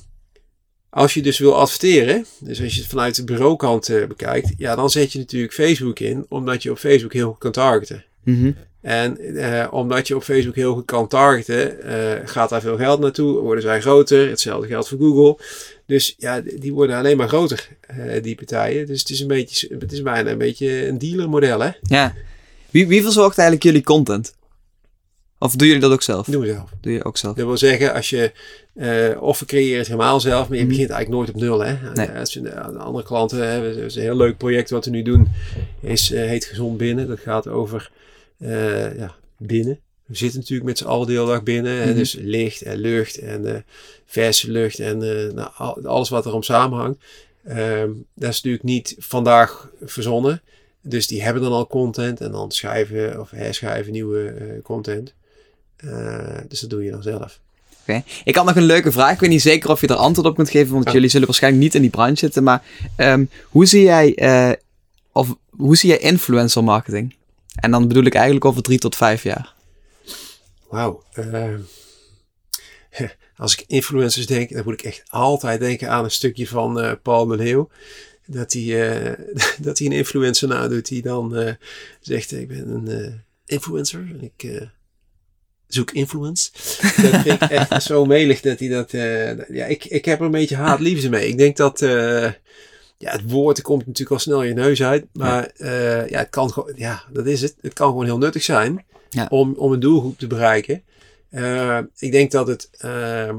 [0.90, 4.76] als je dus wil adverteren, dus als je het vanuit de bureaukant uh, bekijkt, ja,
[4.76, 8.04] dan zet je natuurlijk Facebook in, omdat je op Facebook heel goed kan targeten.
[8.24, 8.56] Mm -hmm.
[8.80, 13.00] En uh, omdat je op Facebook heel goed kan targeten, uh, gaat daar veel geld
[13.00, 14.28] naartoe, worden zij groter.
[14.28, 15.44] Hetzelfde geldt voor Google.
[15.86, 17.68] Dus ja, die worden alleen maar groter,
[18.22, 18.86] die partijen.
[18.86, 21.70] Dus het is, een beetje, het is bijna een beetje een dealermodel, hè?
[21.82, 22.14] Ja.
[22.70, 24.34] Wie, wie verzorgt eigenlijk jullie content?
[25.38, 26.26] Of doen jullie dat ook zelf?
[26.26, 26.70] Doen we zelf.
[26.80, 27.36] Doe je ook zelf?
[27.36, 28.32] Dat wil zeggen, als je,
[28.74, 30.68] uh, of we creëren het helemaal zelf, maar je mm.
[30.68, 31.64] begint eigenlijk nooit op nul.
[31.64, 31.92] Hè?
[31.94, 32.08] Nee.
[32.08, 35.02] Uh, als je, de andere klanten hebben, is een heel leuk project wat we nu
[35.02, 35.28] doen,
[35.80, 37.08] is, uh, heet Gezond Binnen.
[37.08, 37.90] Dat gaat over
[38.96, 39.78] ja, binnen.
[40.06, 41.76] We zitten natuurlijk met z'n allen de hele dag binnen.
[41.76, 41.94] Mm -hmm.
[41.94, 43.64] Dus licht en lucht en
[44.06, 44.98] verse lucht en
[45.34, 47.04] nou, alles wat erom samenhangt.
[47.44, 50.42] Ehm, dat is natuurlijk niet vandaag verzonnen.
[50.80, 55.14] Dus die hebben dan al content en dan schrijven of herschrijven nieuwe content.
[56.48, 57.40] Dus dat doe je dan zelf.
[57.80, 58.02] Oké.
[58.24, 59.12] Ik had nog een leuke vraag.
[59.12, 60.92] Ik weet niet zeker of je er antwoord op kunt geven, want Ja.
[60.92, 62.42] jullie zullen waarschijnlijk niet in die branche zitten.
[62.42, 62.62] Maar
[62.96, 64.50] ehm, hoe zie jij, eh,
[65.12, 67.14] of hoe zie jij influencer marketing?
[67.54, 69.54] En dan bedoel ik eigenlijk over drie tot vijf jaar.
[70.68, 71.02] Wauw.
[71.12, 71.60] ehm,
[73.36, 76.92] als ik influencers denk, dan moet ik echt altijd denken aan een stukje van eh,
[77.02, 77.68] Paul de Leeuw.
[78.26, 79.18] Dat hij, eh,
[79.66, 81.54] dat hij een influencer nadoet die dan eh,
[82.00, 83.12] zegt, ik ben een eh,
[83.46, 84.66] influencer en ik eh,
[85.66, 86.50] zoek influence.
[87.02, 88.92] Dat vind ik echt zo melig dat hij dat...
[88.92, 91.28] eh, ja, ik, ik heb er een beetje haat-liefde mee.
[91.28, 91.80] Ik denk dat...
[93.02, 95.06] ja, het woord er komt natuurlijk al snel je neus uit.
[95.12, 96.72] Maar eh, ja, het kan gewoon...
[96.76, 97.54] Ja, dat is het.
[97.60, 99.26] Het kan gewoon heel nuttig zijn Ja.
[99.30, 100.82] om, om een doelgroep te bereiken.
[101.30, 102.68] Eh, ik denk dat het.
[102.78, 103.36] ehm,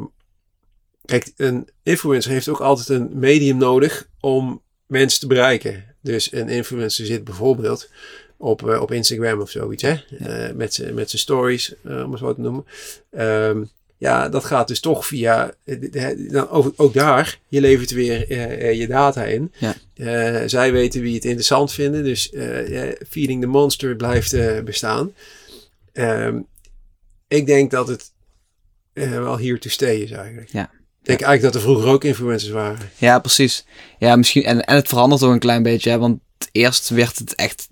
[1.06, 5.84] kijk, een influencer heeft ook altijd een medium nodig om mensen te bereiken.
[6.02, 7.90] Dus een influencer zit bijvoorbeeld
[8.38, 9.96] op, eh, op Instagram of zoiets, hè?
[10.54, 12.66] Met zijn met zijn stories, om het zo te noemen.
[13.12, 13.64] Ehm,
[14.04, 15.54] ja, dat gaat dus toch via.
[16.30, 19.52] dan ook, daar, je levert weer eh, eh, je data in.
[19.58, 20.48] Ja.
[20.48, 22.04] Zij weten wie het interessant vinden.
[22.04, 22.30] Dus
[22.68, 24.36] ja, Feeding the Monster blijft
[24.66, 25.14] bestaan.
[25.94, 26.40] Ehm,
[27.28, 28.12] ik denk dat het
[28.94, 30.50] wel hier to stay is eigenlijk.
[30.52, 30.64] Ja.
[30.64, 32.90] Ik denk eigenlijk dat er vroeger ook influencers waren.
[32.98, 33.66] Ja, precies.
[34.00, 34.44] Ja, misschien.
[34.44, 36.20] En, en het verandert ook een klein beetje, hè, want
[36.52, 37.68] eerst werd het echt.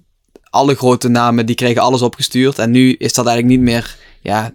[0.49, 2.59] Alle grote namen die kregen alles opgestuurd.
[2.59, 3.97] En nu is dat eigenlijk niet meer.
[4.21, 4.53] Ja,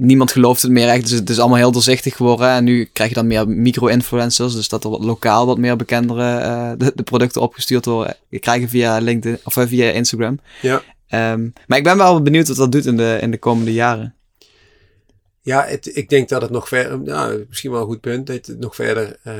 [0.00, 1.02] niemand gelooft het meer echt.
[1.02, 2.48] Dus het is allemaal heel doorzichtig geworden.
[2.48, 4.54] En nu krijg je dan meer micro-influencers.
[4.54, 8.16] Dus dat er wat lokaal wat meer bekendere eh, de, de producten opgestuurd worden.
[8.40, 10.40] Krijgen via LinkedIn of eh, via Instagram.
[10.62, 10.82] Ja.
[11.08, 14.14] Ehm, maar ik ben wel benieuwd wat dat doet in de, in de komende jaren.
[15.42, 18.46] Ja, het, ik denk dat het nog verder, nou, misschien wel een goed punt, dat
[18.46, 19.34] het nog verder eh,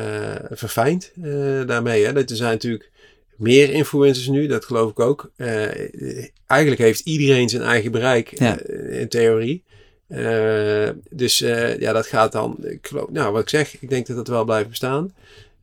[0.50, 1.30] verfijnt eh,
[1.66, 2.04] daarmee.
[2.04, 2.12] Hè?
[2.12, 2.90] Dat er zijn natuurlijk
[3.36, 5.30] meer influencers nu, dat geloof ik ook.
[5.36, 8.58] Eh, eigenlijk heeft iedereen zijn eigen bereik Ja.
[8.58, 9.64] eh, in theorie.
[10.10, 14.16] Eh, dus eh, ja, dat gaat dan, ik nou wat ik zeg, ik denk dat
[14.16, 15.14] dat wel blijft bestaan.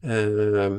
[0.02, 0.74] Ehm,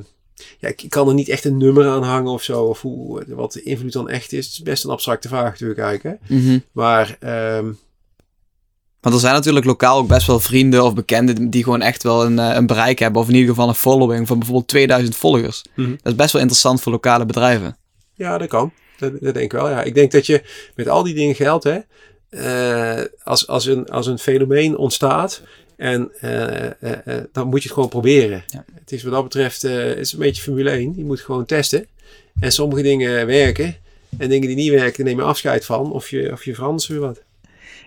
[0.59, 3.25] ja, ik, ik kan er niet echt een nummer aan hangen of zo, of hoe,
[3.29, 4.45] wat de invloed dan echt is.
[4.45, 6.21] Het is best een abstracte vraag natuurlijk eigenlijk.
[6.29, 6.37] Hè?
[6.37, 6.59] Mhm.
[6.73, 7.73] Maar ehm,
[9.01, 12.25] Want er zijn natuurlijk lokaal ook best wel vrienden of bekenden die gewoon echt wel
[12.25, 13.23] een, eh, een bereik hebben.
[13.23, 15.65] Of in ieder geval een following van bijvoorbeeld 2000 volgers.
[15.75, 15.91] Mhm.
[15.91, 17.77] Dat is best wel interessant voor lokale bedrijven.
[18.15, 18.73] Ja, dat kan.
[18.99, 19.69] Dat, dat denk ik wel.
[19.69, 19.83] Ja.
[19.83, 20.43] Ik denk dat je
[20.75, 21.79] met al die dingen geldt, hè,
[22.29, 25.43] eh, als, als, een, als een fenomeen ontstaat,
[25.77, 28.45] en eh, eh, dan moet je het gewoon proberen.
[28.47, 28.65] Ja.
[28.75, 30.93] Het is wat dat betreft, het is een beetje Formule 1.
[30.97, 31.87] Je moet gewoon testen.
[32.41, 33.77] En sommige dingen werken.
[34.19, 35.93] En dingen die niet werken, neem je afscheid van.
[35.93, 37.21] Of je, of je verandert weer wat.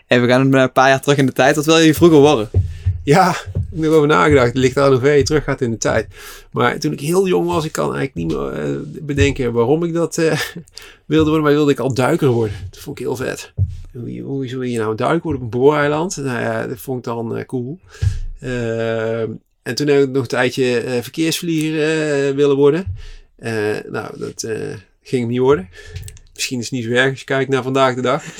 [0.08, 1.56] En we gaan een paar jaar terug in de tijd.
[1.56, 2.49] Wat wil je vroeger worden?
[3.03, 4.47] Ja, ik heb er nog over nagedacht.
[4.47, 6.07] Het ligt aan hoe ver je terug gaat in de tijd.
[6.51, 9.93] Maar toen ik heel jong was, ik kan eigenlijk niet meer eh, bedenken waarom ik
[9.93, 10.39] dat eh,
[11.05, 11.43] wilde worden.
[11.43, 12.55] Maar wilde ik al duiker worden.
[12.69, 13.53] Dat vond ik heel vet.
[13.93, 16.17] Hoe, hoe wil je nou duiken worden op een booreiland?
[16.17, 17.79] Nou ja, dat vond ik dan eh, cool.
[19.61, 22.95] En toen heb ik nog een tijdje verkeersvlieger willen worden.
[23.91, 24.47] Nou, dat
[25.01, 25.69] ging niet worden.
[26.41, 28.23] Misschien is het niet zo erg als je kijkt naar vandaag de dag.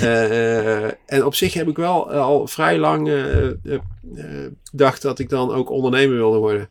[0.00, 3.54] Eh, en op zich heb ik wel al vrij lang eh, eh,
[4.14, 6.68] eh, gedacht dat ik dan ook ondernemer wilde worden.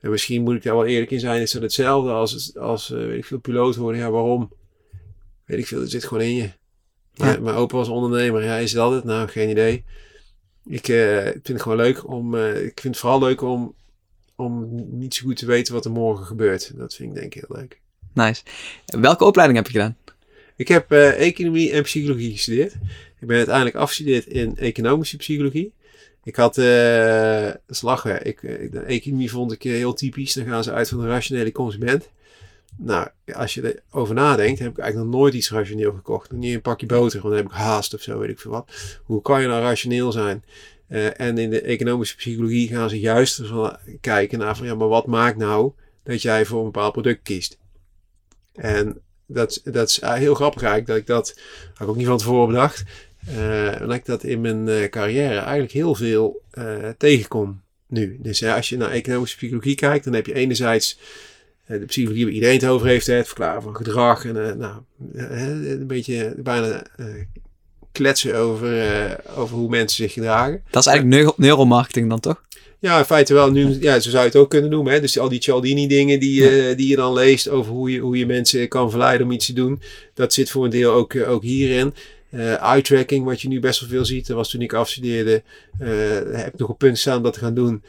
[0.00, 2.98] En misschien moet ik daar wel eerlijk in zijn, is dat hetzelfde als, als eh,
[2.98, 4.00] weet ik veel, piloot worden.
[4.00, 4.52] Ja, waarom?
[5.44, 6.50] Weet ik veel, het zit gewoon in je.
[7.16, 7.40] Maar, Ja.
[7.40, 8.44] Mijn opa was ondernemer.
[8.44, 9.04] Ja, is dat het?
[9.04, 9.84] Nou, geen idee.
[10.64, 13.74] Ik eh, vind het gewoon leuk om, eh, ik vind het vooral leuk om,
[14.36, 16.72] om niet zo goed te weten wat er morgen gebeurt.
[16.76, 17.80] Dat vind ik denk ik heel leuk.
[18.12, 18.42] Nice.
[18.86, 19.96] Welke opleiding heb je gedaan?
[20.56, 22.72] Ik heb eh, economie en psychologie gestudeerd.
[23.20, 25.72] Ik ben uiteindelijk afgestudeerd in economische psychologie.
[26.24, 26.56] Ik had,
[27.80, 28.40] lachen, ik,
[28.72, 30.32] de economie vond ik heel typisch.
[30.32, 32.08] Dan gaan ze uit van de rationele consument.
[32.76, 36.32] Nou, als je erover nadenkt, heb ik eigenlijk nog nooit iets rationeel gekocht.
[36.32, 38.98] Niet een pakje boter, want dan heb ik haast of zo, weet ik veel wat.
[39.04, 40.44] Hoe kan je nou rationeel zijn?
[41.16, 43.42] En in de economische psychologie gaan ze juist
[44.00, 47.58] kijken naar van, ja, maar wat maakt nou dat jij voor een bepaald product kiest?
[48.52, 51.40] En dat, is heel grappig eigenlijk, dat ik dat
[51.74, 52.84] had ik ook niet van tevoren bedacht.
[53.36, 58.18] eh, dat ik dat in mijn eh, carrière eigenlijk heel veel eh, tegenkom nu.
[58.20, 60.98] Dus eh, als je naar economische psychologie kijkt, dan heb je enerzijds
[61.64, 64.54] eh, de psychologie waar iedereen het over heeft, hè, het verklaren van gedrag en eh,
[64.54, 64.74] nou,
[65.14, 67.06] eh, een beetje bijna eh,
[67.96, 70.62] kletsen over, eh, over hoe mensen zich gedragen.
[70.70, 72.44] Dat is eigenlijk neuro- neuromarketing dan toch?
[72.78, 73.50] Ja, in feite wel.
[73.50, 74.92] Nu, ja, zo zou je het ook kunnen noemen.
[74.92, 75.00] Hè?
[75.00, 78.18] Dus al die Cialdini dingen die, eh, die je dan leest over hoe je, hoe
[78.18, 79.82] je mensen kan verleiden om iets te doen.
[80.14, 81.94] Dat zit voor een deel ook, eh, ook hierin.
[82.60, 84.26] Eye-tracking, wat je nu best wel veel ziet.
[84.26, 85.42] Dat was toen ik afstudeerde,
[86.32, 87.82] heb ik nog op punt staan om dat te gaan doen.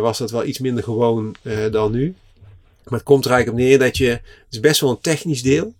[0.00, 1.34] was dat wel iets minder gewoon
[1.70, 2.14] dan nu.
[2.84, 5.42] Maar het komt er eigenlijk op neer dat je, het is best wel een technisch
[5.42, 5.74] deel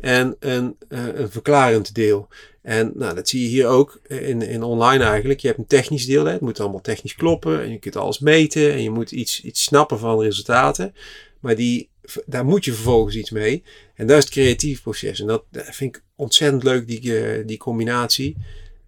[0.00, 2.28] en een, een verklarend deel.
[2.66, 5.40] En nou, dat zie je hier ook in, in online eigenlijk.
[5.40, 6.32] Je hebt een technisch deel, hè.
[6.32, 9.62] het moet allemaal technisch kloppen en je kunt alles meten en je moet iets, iets
[9.62, 10.94] snappen van resultaten.
[11.40, 11.88] Maar die,
[12.24, 13.62] daar moet je vervolgens iets mee.
[13.94, 15.20] En dat is het creatief proces.
[15.20, 18.36] En dat, vind ik ontzettend leuk, die, eh, die combinatie.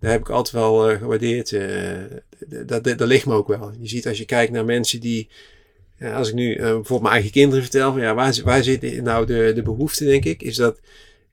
[0.00, 1.50] Daar heb ik altijd wel uh, gewaardeerd.
[1.50, 1.92] Uh,
[2.66, 3.72] dat, dat, ligt me ook wel.
[3.80, 5.28] Je ziet als je kijkt naar mensen die
[6.14, 9.52] als ik nu bijvoorbeeld mijn eigen kinderen vertel, van, ja, waar, waar zit nou de,
[9.54, 10.80] de behoefte, denk ik, is dat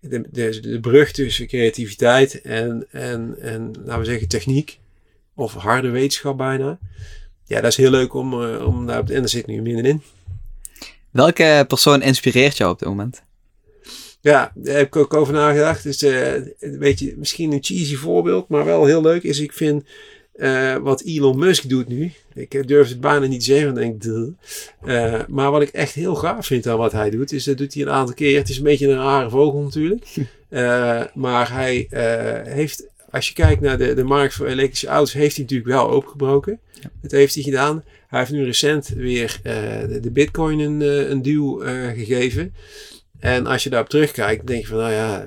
[0.10, 4.80] de, de, de brug tussen creativiteit en, en, en, laten we zeggen, techniek,
[5.36, 6.80] of harde wetenschap bijna.
[7.46, 10.02] Ja, dat is heel leuk om, uh, om daar, en daar zit nu middenin.
[11.12, 13.24] Welke persoon inspireert jou op dit moment?
[14.22, 15.84] Ja, daar heb ik ook over nagedacht.
[15.84, 19.84] Dus uh, een beetje, misschien een cheesy voorbeeld, maar wel heel leuk is, ik vind
[20.36, 22.12] uh, wat Elon Musk doet nu.
[22.36, 24.12] Ik durf het bijna niet zeggen, denk ik.
[24.86, 27.74] Uh, maar wat ik echt heel gaaf vind aan wat hij doet, is dat doet
[27.74, 28.38] hij een aantal keer.
[28.38, 30.06] Het is een beetje een rare vogel natuurlijk.
[30.50, 31.88] Uh, maar hij
[32.48, 35.90] heeft, als je kijkt naar de, de markt voor elektrische auto's, heeft hij natuurlijk wel
[35.90, 36.60] opengebroken.
[36.82, 36.90] Ja.
[37.02, 37.84] Dat heeft hij gedaan.
[38.08, 41.58] Hij heeft nu recent weer de, de, Bitcoin een, een duw
[41.96, 42.54] gegeven.
[43.20, 45.26] En als je daarop terugkijkt, denk je van, nou ja,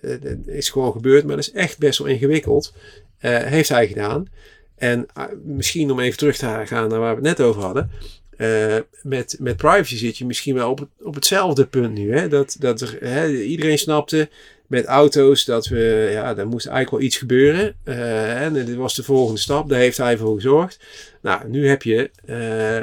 [0.00, 2.72] het is gewoon gebeurd, maar dat is echt best wel ingewikkeld.
[3.20, 4.28] Uh, heeft hij gedaan.
[4.76, 7.90] En uh, misschien om even terug te gaan naar waar we het net over hadden.
[8.38, 12.16] Uh, met, met privacy zit je misschien wel op, op hetzelfde punt nu.
[12.16, 12.28] Hè?
[12.28, 14.28] Dat, dat er, hè, iedereen snapte
[14.66, 17.76] met auto's dat we, ja, er moest eigenlijk wel iets gebeuren.
[17.84, 20.78] en dit was de volgende stap, daar heeft hij voor gezorgd.
[21.22, 22.10] Nou, nu heb je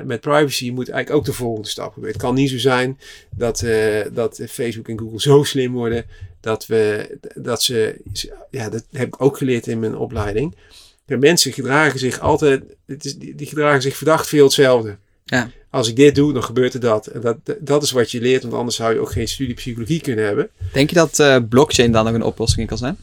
[0.05, 2.13] met privacy moet eigenlijk ook de volgende stap gebeuren.
[2.13, 2.99] Het kan niet zo zijn
[3.35, 3.65] dat,
[4.13, 6.05] dat Facebook en Google zo slim worden
[6.43, 8.01] dat, we, dat ze,
[8.49, 10.55] ja, dat heb ik ook geleerd in mijn opleiding.
[11.05, 14.97] De mensen gedragen zich altijd, het is, die, die gedragen zich verdacht veel hetzelfde.
[15.25, 15.51] Ja.
[15.69, 17.07] Als ik dit doe, dan gebeurt er dat.
[17.07, 20.01] En dat, dat is wat je leert, want anders zou je ook geen studie psychologie
[20.01, 20.49] kunnen hebben.
[20.73, 22.97] Denk je dat uh, blockchain dan nog een oplossing in kan zijn?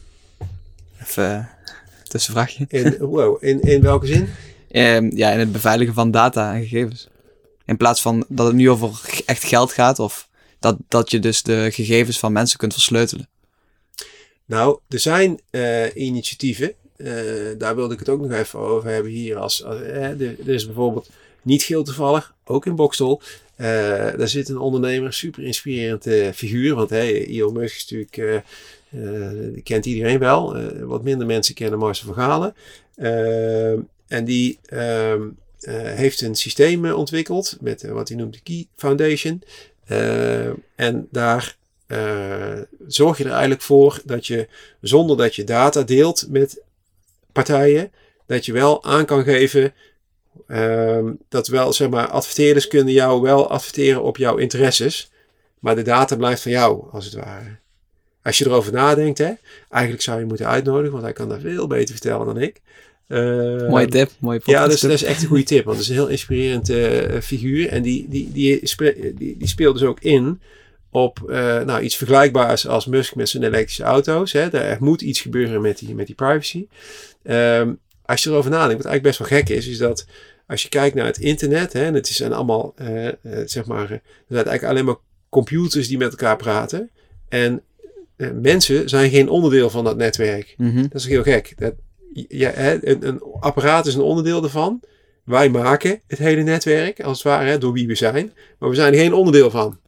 [1.01, 1.45] Even uh,
[2.07, 2.65] tussenvraagje.
[2.67, 4.29] In, wow, in, in welke zin?
[4.71, 7.07] Um, ja, in het beveiligen van data en gegevens.
[7.65, 11.43] In plaats van dat het nu over echt geld gaat of dat, dat je dus
[11.43, 13.29] de gegevens van mensen kunt versleutelen.
[14.45, 16.73] Nou, er zijn uh, initiatieven.
[17.03, 19.37] Uh, daar wilde ik het ook nog even over hebben hier.
[19.37, 21.09] Als, uh, er, is bijvoorbeeld
[21.41, 23.21] niet geel toevallig, ook in Bokstel.
[23.57, 26.75] daar zit een ondernemer, super inspirerend figuur.
[26.75, 28.43] Want hey, Elon Musk natuurlijk,
[29.53, 30.57] die kent iedereen wel.
[30.85, 32.55] wat minder mensen kennen Marcel van Galen.
[34.07, 35.21] en die ehm,
[35.83, 39.43] heeft een systeem ontwikkeld met wat hij noemt de Key Foundation.
[40.75, 41.57] en daar
[41.91, 44.47] uh, zorg je er eigenlijk voor dat je,
[44.81, 46.61] zonder dat je data deelt met
[47.31, 47.91] partijen,
[48.25, 49.73] dat je wel aan kan geven
[50.47, 55.11] uh, dat wel, zeg maar, adverteerders kunnen jou wel adverteren op jouw interesses,
[55.59, 57.59] maar de data blijft van jou, als het ware.
[58.23, 59.31] Als je erover nadenkt, hè,
[59.69, 62.61] eigenlijk zou je moeten uitnodigen, want hij kan daar veel beter vertellen dan ik.
[63.07, 65.85] Uh, mooie tip, mooie Ja, dat is, dat is echt een goede tip, want het
[65.85, 67.67] is een heel inspirerend uh, figuur.
[67.69, 68.61] En die, die, die,
[69.15, 70.41] die, die speelt dus ook in
[70.89, 74.31] op uh, nou, iets vergelijkbaars als Musk met zijn elektrische auto's.
[74.31, 74.49] Hè.
[74.49, 76.67] Er moet iets gebeuren met die, met die privacy.
[77.23, 80.05] Um, als je erover nadenkt, wat eigenlijk best wel gek is, is dat
[80.47, 83.11] als je kijkt naar het internet, hè, en het zijn allemaal, uh, uh,
[83.45, 84.97] zeg maar, er zijn eigenlijk alleen maar
[85.29, 86.89] computers die met elkaar praten.
[87.29, 87.63] En
[88.41, 90.53] mensen zijn geen onderdeel van dat netwerk.
[90.57, 90.81] Mm -hmm.
[90.81, 91.53] Dat is heel gek.
[91.57, 91.73] Dat,
[92.27, 94.79] ja, hè, een, een, apparaat is een onderdeel ervan.
[95.23, 98.33] Wij maken het hele netwerk, als het ware, hè, door wie we zijn.
[98.59, 99.79] Maar we zijn er geen onderdeel van.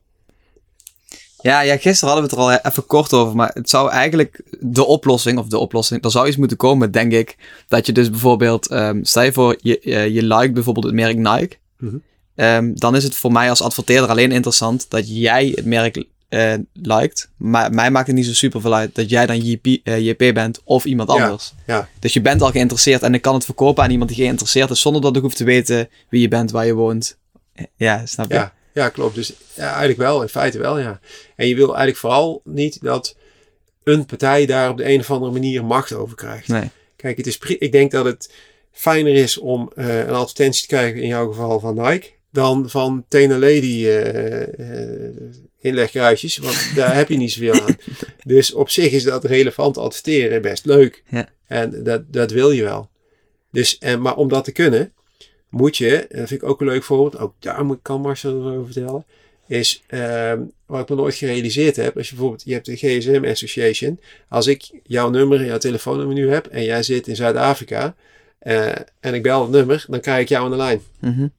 [1.44, 4.42] Ja, ja, gisteren hadden we het er al even kort over, maar het zou eigenlijk
[4.60, 8.10] de oplossing, of de oplossing, er zou iets moeten komen, denk ik, dat je dus
[8.10, 12.02] bijvoorbeeld, um, stel je voor, je, uh, je liked bijvoorbeeld het merk Nike, mm -hmm.
[12.46, 16.54] um, dan is het voor mij als adverteerder alleen interessant dat jij het merk uh,
[16.74, 20.00] liked, maar mij maakt het niet zo super veel uit dat jij dan JP, uh,
[20.00, 21.54] JP bent of iemand anders.
[21.66, 21.90] Ja, ja.
[22.00, 24.82] Dus je bent al geïnteresseerd en ik kan het verkopen aan iemand die geïnteresseerd is,
[24.82, 27.18] zonder dat ik hoef te weten wie je bent, waar je woont.
[27.76, 28.34] Ja, snap je?
[28.34, 28.54] Ja.
[28.74, 29.16] Ja, klopt.
[29.16, 31.00] Dus ja, eigenlijk wel, in feite wel, ja.
[31.36, 33.16] En je wil eigenlijk vooral niet dat
[33.84, 36.48] een partij daar op de een of andere manier macht over krijgt.
[36.48, 36.70] Nee.
[36.96, 38.32] Kijk, het is ik denk dat het
[38.72, 43.06] fijner is om uh, een advertentie te krijgen, in jouw geval van Nike, dan van
[43.08, 45.10] Tena Lady uh, uh,
[45.60, 47.78] inlegkruisjes, want daar heb je niet zoveel aan.
[48.24, 51.04] Dus op zich is dat relevant adverteren best leuk.
[51.10, 51.30] Ja.
[51.48, 52.90] En dat, dat wil je wel.
[53.52, 54.94] Dus, en, maar om dat te kunnen,
[55.54, 58.44] moet je, en dat vind ik ook een leuk voorbeeld, ook daar moet, kan Marcel
[58.44, 59.06] over vertellen,
[59.48, 60.34] is uh,
[60.66, 61.98] wat ik me nooit gerealiseerd heb.
[61.98, 64.00] Als je bijvoorbeeld, je hebt de GSM Association.
[64.30, 67.96] Als ik jouw nummer en jouw telefoonnummer nu heb en jij zit in Zuid-Afrika
[68.42, 68.68] uh,
[69.00, 70.82] en ik bel het nummer, dan krijg ik jou aan de lijn.
[71.00, 71.32] Mm -hmm.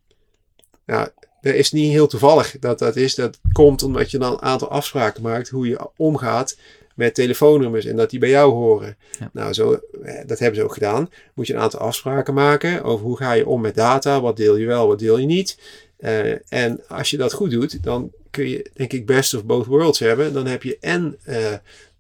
[0.87, 1.09] Nou,
[1.41, 3.15] dat is niet heel toevallig dat dat is.
[3.15, 6.57] Dat komt omdat je dan een aantal afspraken maakt hoe je omgaat
[6.95, 8.97] met telefoonnummers en dat die bij jou horen.
[9.19, 9.31] Ja.
[9.33, 11.11] Nou, zo, eh, dat hebben ze ook gedaan.
[11.35, 14.57] Moet je een aantal afspraken maken over hoe ga je om met data, wat deel
[14.57, 15.59] je wel, wat deel je niet.
[15.97, 19.67] Eh, en als je dat goed doet, dan kun je denk ik best of both
[19.67, 20.33] worlds hebben.
[20.33, 21.53] Dan heb je en eh,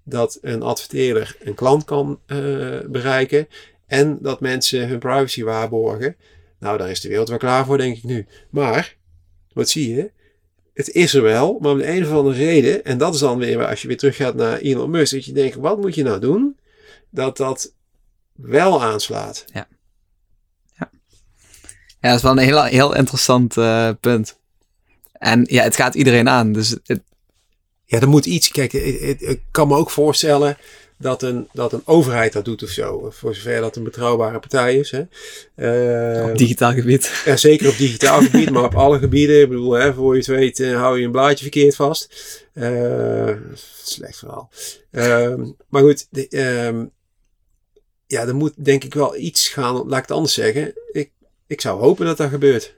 [0.02, 2.18] dat een adverteerder een klant kan
[2.86, 3.48] bereiken
[3.86, 6.16] en dat mensen hun privacy waarborgen.
[6.58, 8.26] Nou, daar is de wereld wel klaar voor, denk ik nu.
[8.50, 8.96] Maar,
[9.52, 10.10] wat zie je?
[10.74, 13.38] Het is er wel, maar om de een of andere reden, en dat is dan
[13.38, 16.20] weer als je weer teruggaat naar Elon Musk, dat je denkt, wat moet je nou
[16.20, 16.56] doen?
[17.10, 17.72] Dat dat
[18.32, 19.44] wel aanslaat.
[22.00, 24.38] Ja, dat is wel een heel, heel interessant eh, punt.
[25.12, 26.52] En ja, het gaat iedereen aan.
[26.52, 27.00] Dus het,
[27.84, 28.48] Ja, er moet iets.
[28.48, 30.56] Kijk, ik, ik- ik kan me ook voorstellen
[30.98, 33.10] dat een, dat een overheid dat doet of zo.
[33.10, 34.90] Voor zover dat een betrouwbare partij is.
[34.90, 35.00] Hè.
[36.30, 37.12] Op digitaal gebied.
[37.24, 39.40] ja, zeker op digitaal gebied, maar op alle gebieden.
[39.40, 42.14] Ik bedoel, hè, voor je het weet, eh, hou je een blaadje verkeerd vast.
[42.52, 43.30] Eh,
[43.82, 44.50] slecht verhaal.
[44.90, 46.84] Ehm, maar goed, de, ehm,
[48.06, 49.74] ja, er moet denk ik wel iets gaan.
[49.74, 50.72] Laat ik het anders zeggen.
[50.92, 51.10] Ik,
[51.46, 52.74] ik zou hopen dat dat gebeurt.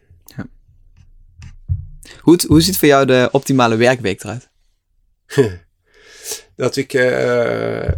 [2.20, 4.48] Hoe, hoe ziet voor jou de optimale werkweek eruit?
[6.56, 7.92] dat ik eh,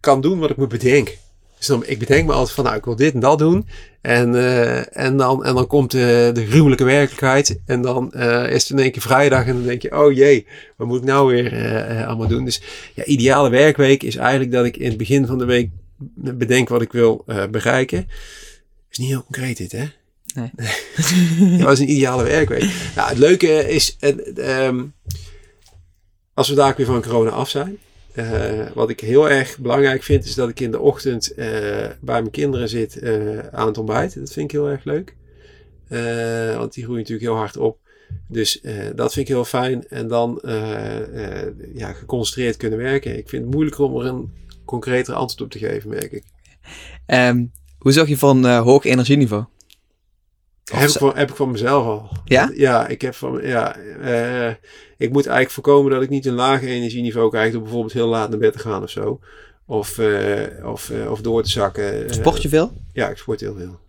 [0.00, 1.16] kan doen wat ik me bedenk.
[1.58, 3.66] Dus dan, ik bedenk me altijd van, nou, ik wil dit en dat doen.
[4.00, 7.60] En, eh, en, dan, en dan komt de, de gruwelijke werkelijkheid.
[7.66, 9.46] En dan eh, is het in één keer vrijdag.
[9.46, 10.46] En dan denk je, oh jee,
[10.76, 12.44] wat moet ik nou weer eh, eh, allemaal doen?
[12.44, 12.62] Dus
[12.94, 15.70] ja, ideale werkweek is eigenlijk dat ik in het begin van de week
[16.14, 18.08] bedenk wat ik wil eh, bereiken.
[18.90, 19.84] Is niet heel concreet dit, hè?
[20.34, 20.50] Nee.
[21.58, 22.70] dat is een ideale werkweek.
[22.96, 24.84] Nou, het leuke is, eh, ehm,
[26.36, 27.78] als we daar ook weer van corona af zijn.
[28.14, 31.46] eh, wat ik heel erg belangrijk vind, is dat ik in de ochtend eh,
[32.00, 34.14] bij mijn kinderen zit eh, aan het ontbijt.
[34.18, 35.16] Dat vind ik heel erg leuk.
[36.58, 37.78] Want die groeien natuurlijk heel hard op.
[38.28, 38.60] Dus
[38.94, 39.88] dat vind ik heel fijn.
[39.88, 40.40] En dan
[41.74, 43.18] ja, geconcentreerd kunnen werken.
[43.18, 44.32] Ik vind het moeilijker om er een
[44.64, 46.24] concreter antwoord op te geven, merk ik.
[47.06, 47.44] Ehm,
[47.78, 49.44] hoe zorg je eh, hoog energieniveau?
[50.64, 52.10] Heb ik, van, heb ik van mezelf al.
[52.24, 52.50] Ja?
[52.54, 53.76] Ja, ik heb van, ja,
[54.96, 58.30] ik moet eigenlijk voorkomen dat ik niet een laag energieniveau krijg door bijvoorbeeld heel laat
[58.30, 59.20] naar bed te gaan of zo.
[59.66, 62.14] Of, eh, of, eh, of door te zakken.
[62.14, 62.72] Sport je veel?
[62.92, 63.80] Ja, ik sport heel veel.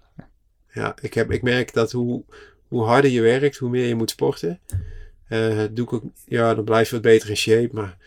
[0.73, 2.23] Ja, ik, heb, ik merk dat hoe,
[2.67, 4.59] hoe harder je werkt, hoe meer je moet sporten.
[5.27, 7.69] Eh, doe ik ook, ja, dan blijf je wat beter in shape.
[7.71, 7.97] Maar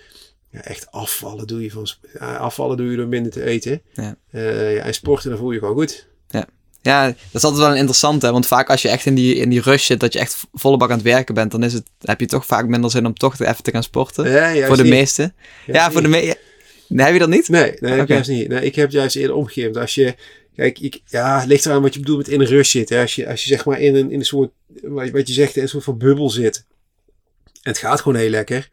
[0.51, 1.89] ja, echt afvallen doe je van
[2.19, 3.83] afvallen doe je door minder te eten.
[3.93, 4.17] Ja.
[4.31, 6.09] Ja, en sporten, dan voel je je gewoon goed.
[6.83, 8.33] Ja, dat is altijd wel een interessante.
[8.33, 10.77] Want vaak als je echt in die, in die rush zit, dat je echt volle
[10.77, 13.15] bak aan het werken bent, dan is het, heb je toch vaak minder zin om
[13.15, 14.31] toch even te gaan sporten.
[14.31, 14.93] Juist voor de niet.
[14.93, 15.35] meesten.
[15.67, 16.39] Ja, voor de meeste.
[16.89, 17.49] Nee, heb je dat niet?
[17.49, 18.13] Nee, nee, Oké.
[18.13, 18.49] juist niet.
[18.49, 19.77] Nee, ik heb het juist eerder omgekeerd.
[19.77, 20.15] Als je,
[20.57, 23.01] kijk, ik, ja, het ligt eraan wat je bedoelt met in een rush zitten.
[23.01, 24.51] Als je, als je zeg maar in een, in een soort,
[24.83, 26.65] wat je- wat je zegt, in een soort van bubbel zit.
[27.63, 28.69] En het gaat gewoon heel lekker.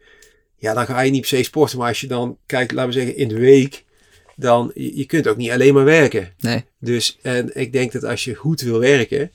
[0.58, 1.78] Ja, dan ga je niet per se sporten.
[1.78, 3.84] Maar als je dan kijkt, laten we zeggen, in de week.
[4.40, 6.32] Dan, je, kunt ook niet alleen maar werken.
[6.40, 6.64] Nee.
[6.80, 9.30] Dus, en ik denk dat als je goed wil werken,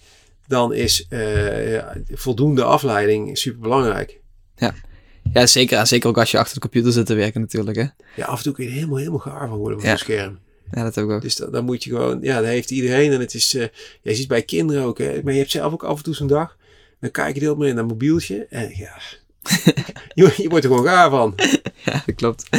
[0.47, 4.21] dan is eh, ja, voldoende afleiding super belangrijk.
[5.33, 5.77] Ja, zeker.
[5.77, 7.77] En zeker ook als je achter de computer zit te werken natuurlijk.
[7.77, 7.85] Hè?
[8.15, 9.93] Ja, af en toe kun je helemaal, helemaal gaar van worden van Ja.
[9.93, 10.39] een scherm.
[10.71, 11.21] Ja, dat heb ik ook.
[11.21, 13.11] Dus dan, dan moet je gewoon, ja, dat heeft iedereen.
[13.11, 13.67] En het is, eh
[14.01, 16.27] je ziet bij kinderen ook, hè, maar je hebt zelf ook af en toe zo'n
[16.27, 16.57] dag.
[16.99, 18.45] Dan kijk je heel meer naar een mobieltje.
[18.49, 18.97] En ja,
[20.13, 21.33] je, je wordt er gewoon gaar van.
[21.83, 22.49] Ja, dat klopt.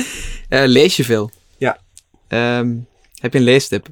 [0.49, 1.30] Eh, lees je veel?
[1.57, 1.80] Ja.
[2.29, 2.77] Ehm,
[3.14, 3.87] heb je een leestip?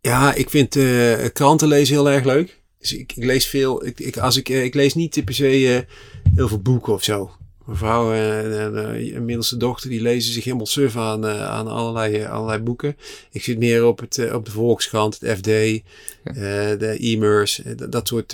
[0.00, 2.60] Ja, ik vind eh, kranten lezen heel erg leuk.
[2.78, 3.86] Dus ik, ik lees veel.
[3.86, 5.96] Ik, ik, als ik, eh, ik lees niet per se eh,
[6.34, 7.30] heel veel boeken of zo.
[7.66, 8.76] Mijn vrouw en
[9.16, 12.96] een middelste dochter die lezen zich helemaal suf aan, aan allerlei, allerlei boeken.
[13.30, 18.30] Ik zit meer op, het, op de Volkskrant, het FD, de e-mers, dat, dat soort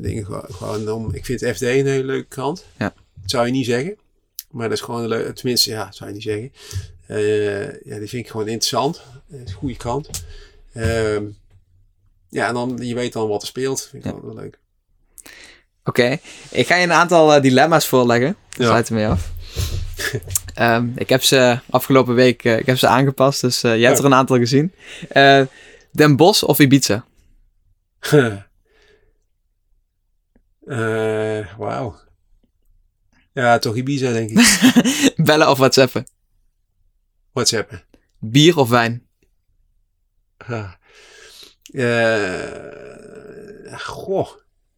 [0.00, 0.26] dingen.
[0.26, 2.64] Gewoon- om, ik vind het FD een hele leuke krant.
[2.78, 2.94] Ja.
[3.20, 3.96] Dat zou je niet zeggen.
[4.50, 6.52] Maar dat is gewoon een leuke, tenminste ja, zou je niet zeggen.
[7.06, 9.02] Eh, ja, die vind ik gewoon interessant.
[9.30, 10.24] Een goede krant.
[10.72, 11.24] Ehm,
[12.28, 13.86] ja, en dan, je weet dan wat er speelt.
[13.90, 14.20] Vind ik Ja.
[14.22, 14.58] wel leuk.
[15.84, 16.18] Oké,
[16.50, 18.36] ik ga je een aantal eh, dilemma's voorleggen.
[18.50, 18.64] Ja.
[18.64, 19.32] Sluit ermee af.
[20.54, 23.98] Ehm, ik heb ze afgelopen week eh, ik heb ze aangepast, dus eh, jij hebt
[23.98, 24.72] er een aantal gezien.
[25.08, 25.42] Eh,
[25.90, 27.04] Den Bosch of Ibiza?
[30.66, 31.96] Eh, Wauw.
[33.32, 35.14] Ja, toch Ibiza, denk ik.
[35.26, 36.06] Bellen of WhatsAppen?
[37.34, 37.82] WhatsAppen.
[38.18, 39.06] Bier of wijn?
[40.36, 40.72] Ah.
[41.72, 44.26] Eh, goh.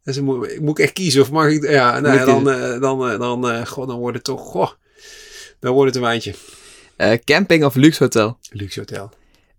[0.03, 1.69] Dat is een moe- moet ik echt kiezen of mag ik...
[1.69, 4.41] Ja, nou, Moet dan, eh, dan, eh, dan, goh, dan wordt het toch...
[4.41, 4.71] Goh,
[5.59, 6.35] dan wordt het een wijntje.
[7.23, 8.39] Camping of luxe hotel?
[8.49, 9.11] Luxe hotel.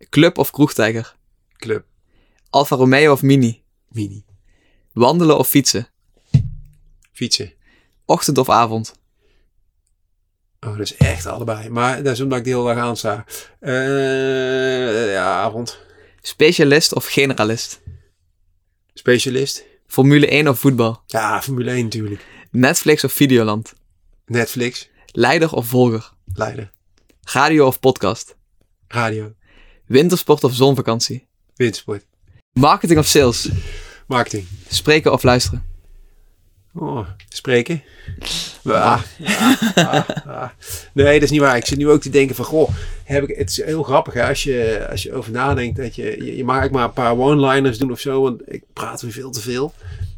[0.08, 1.16] Club of kroegtijger?
[1.56, 1.84] Club.
[2.50, 3.62] Alfa Romeo of Mini?
[3.88, 4.24] Mini.
[4.92, 5.88] Wandelen of fietsen?
[7.12, 7.52] Fietsen.
[8.04, 8.94] Ochtend of avond?
[10.60, 11.68] Oh, dat is echt allebei.
[11.68, 13.24] Maar dat is omdat ik de hele dag aansta.
[13.60, 15.78] Eh ja, avond.
[16.20, 17.80] Specialist of generalist?
[18.94, 19.64] Specialist.
[19.86, 21.02] Formule 1 of voetbal?
[21.06, 22.26] Ja, Formule 1 natuurlijk.
[22.50, 23.72] Netflix of Videoland?
[24.26, 24.88] Netflix.
[25.06, 26.12] Leider of volger?
[26.34, 26.70] Leiden.
[27.20, 28.36] Radio of podcast?
[28.88, 29.32] Radio.
[29.86, 31.26] Wintersport of zonvakantie?
[31.54, 32.06] Wintersport.
[32.52, 33.48] Marketing of sales?
[34.06, 34.46] Marketing.
[34.68, 35.67] Spreken of luisteren?
[36.80, 37.82] Oh, spreken.
[38.64, 39.02] Ah,
[39.74, 40.48] ah, ah.
[40.92, 41.56] Nee, dat is niet waar.
[41.56, 42.70] Ik zit nu ook te denken van, goh,
[43.04, 46.02] heb ik, het is heel grappig hè, als je, als je over nadenkt dat je,
[46.02, 49.40] je, eigenlijk maar een paar one-liners doen of zo, want ik praat weer veel te
[49.40, 49.72] veel.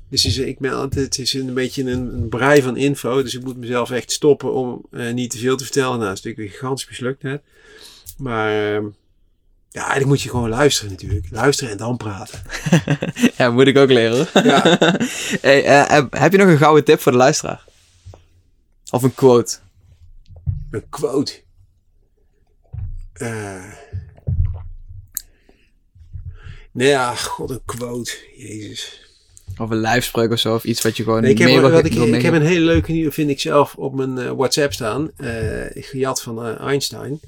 [0.09, 3.45] Dus is, ik altijd, het is een beetje een, een brei van info, dus ik
[3.45, 5.99] moet mezelf echt stoppen om eh, niet te veel te vertellen.
[5.99, 7.43] Nou, dat is natuurlijk weer gigantisch mislukt net.
[8.17, 8.85] Maar ehm,
[9.73, 11.27] ja, eigenlijk moet je gewoon luisteren natuurlijk.
[11.31, 12.43] Luisteren en dan praten.
[13.37, 14.27] ja, moet ik ook leren.
[14.33, 14.63] Ja.
[15.41, 17.65] hey, eh, heb- heb je nog een gouden tip voor de luisteraar?
[18.91, 19.57] Of een quote?
[20.71, 21.41] Een quote.
[23.13, 23.65] Eh.
[26.73, 28.13] nee, ja, god, een quote.
[28.37, 29.09] Jezus.
[29.59, 30.55] Of een lijfspreuk of zo?
[30.55, 32.65] Of iets wat je gewoon Nee, ik, heb, mee wil, wat ik, heb een hele
[32.65, 35.11] leuke nieuwe, vind ik zelf, op mijn eh, WhatsApp staan.
[35.17, 37.21] Eh gejat van eh, Einstein.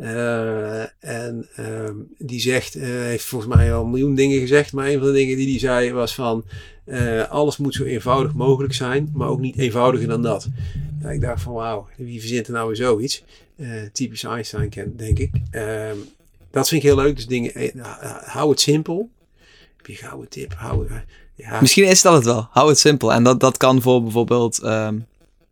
[0.00, 4.72] Eh, en ehm, die zegt, eh, heeft volgens mij al een miljoen dingen gezegd.
[4.72, 6.44] Maar een van de dingen die hij zei was van...
[6.84, 10.48] eh, alles moet zo eenvoudig mogelijk zijn, maar ook niet eenvoudiger dan dat.
[11.00, 13.24] Nou, ik dacht van wauw, wie verzint er nou weer zoiets?
[13.92, 15.30] Typisch Einstein, ken, denk ik.
[15.50, 15.96] Ehm,
[16.50, 17.16] dat vind ik heel leuk.
[17.16, 19.10] Dus dingen, nou, hou het simpel.
[19.76, 20.56] Heb je gouden tip?
[21.34, 22.48] Ja, Misschien is dat het wel.
[22.50, 23.12] Hou het simpel.
[23.12, 24.98] En dat, dat kan voor bijvoorbeeld, ehm,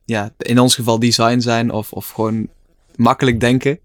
[0.05, 2.49] ja, in ons geval design zijn of, of gewoon
[2.97, 3.79] makkelijk denken.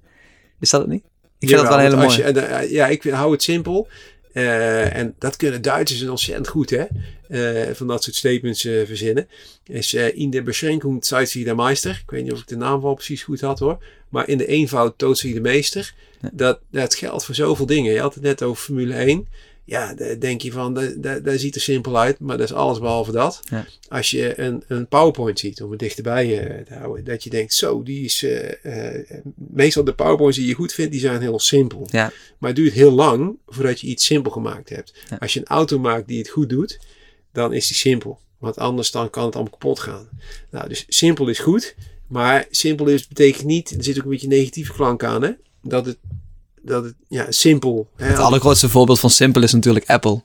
[0.64, 1.04] Is dat het niet?
[1.40, 2.42] Ik vind dat wel een hele Jawel, want mooie.
[2.50, 3.88] als je- eh, ja, ik vind, hou het simpel.
[4.34, 6.84] Eh, en dat kunnen Duitsers ontzettend goed, hè?
[7.28, 9.28] Eh, van dat soort statements eh, verzinnen.
[9.66, 12.02] Is eh, in de beschränkung zeigt sich der Meister.
[12.04, 13.84] Ik weet niet of ik de naam wel precies goed had hoor.
[14.10, 15.94] Maar in de eenvoud toont zich de meester.
[16.34, 17.94] Dat, dat geldt voor zoveel dingen.
[17.94, 19.28] Je had het net over Formule 1.
[19.66, 23.40] Ja, denk je van, dat, ziet er simpel uit, maar dat is alles behalve dat.
[23.50, 23.66] Ja.
[23.88, 27.54] Als je een, een PowerPoint ziet, om het dichterbij eh, te houden, dat je denkt,
[27.54, 31.40] zo, die is, eh, eh, meestal de PowerPoints die je goed vindt, die zijn heel
[31.40, 31.88] simpel.
[31.92, 32.12] Ja.
[32.38, 34.94] Maar het duurt heel lang voordat je iets simpel gemaakt hebt.
[35.10, 35.18] Ja.
[35.20, 36.80] Als je een auto maakt die het goed doet,
[37.32, 38.20] dan is die simpel.
[38.38, 40.10] Want anders dan kan het allemaal kapot gaan.
[40.52, 41.76] Nou, dus simpel is goed.
[42.08, 45.32] Maar simpel is, betekent niet, er zit ook een beetje negatieve klank aan, hè?
[45.62, 45.98] Dat het,
[46.64, 47.90] dat het ja, simpel.
[47.96, 50.22] Het allergrootste voorbeeld van simpel is natuurlijk Apple.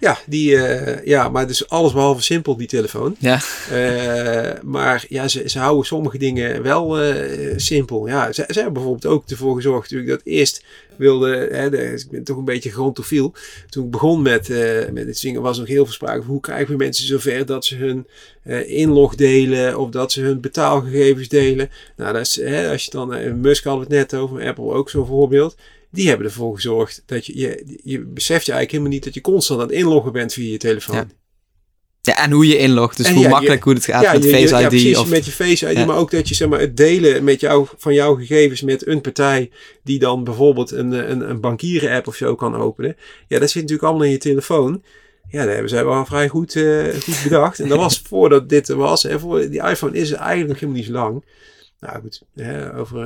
[0.00, 3.16] Ja, die, eh, ja, maar dus alles behalve simpel, die telefoon.
[3.18, 3.40] Ja,
[3.70, 8.06] Eh, maar ja, ze, ze houden sommige dingen wel eh, simpel.
[8.08, 10.64] Ja, ze, ze hebben bijvoorbeeld ook ervoor gezorgd natuurlijk dat eerst
[10.96, 13.34] wilde, hè, de, ik ben toch een beetje grontofiel.
[13.68, 14.48] Toen ik begon met,
[14.92, 17.64] met dit zingen was nog heel veel sprake van hoe krijgen we mensen zover dat
[17.64, 18.06] ze hun
[18.66, 21.70] inlog delen of dat ze hun betaalgegevens delen.
[21.96, 25.06] Nou, dat is, hè, als je dan, Musk had het net over, Apple ook zo'n
[25.06, 25.56] voorbeeld.
[25.90, 29.20] Die hebben ervoor gezorgd dat je, je, je beseft je eigenlijk helemaal niet dat je
[29.20, 30.96] constant aan het inloggen bent via je telefoon.
[30.96, 31.06] Ja.
[32.00, 32.96] ja en hoe je inlogt.
[32.96, 34.68] Dus En hoe ja, makkelijk hoe het gaat Ja, met je- Face ja, ID.
[34.68, 35.76] precies, of, met je Face ID.
[35.76, 35.84] Ja.
[35.84, 39.00] Maar ook dat je zeg maar, het delen met jou, van jouw gegevens met een
[39.00, 39.50] partij
[39.84, 42.96] die dan bijvoorbeeld een, eh, een, een bankieren-app of zo kan openen.
[43.28, 44.82] Ja, dat zit natuurlijk allemaal in je telefoon.
[45.28, 47.60] Ja, dat hebben zij wel vrij goed, eh, goed bedacht.
[47.60, 49.04] En dat was voordat dit er was.
[49.04, 51.24] En voor die iPhone is eigenlijk nog helemaal niet zo lang.
[51.80, 53.04] Nou goed, hè, over,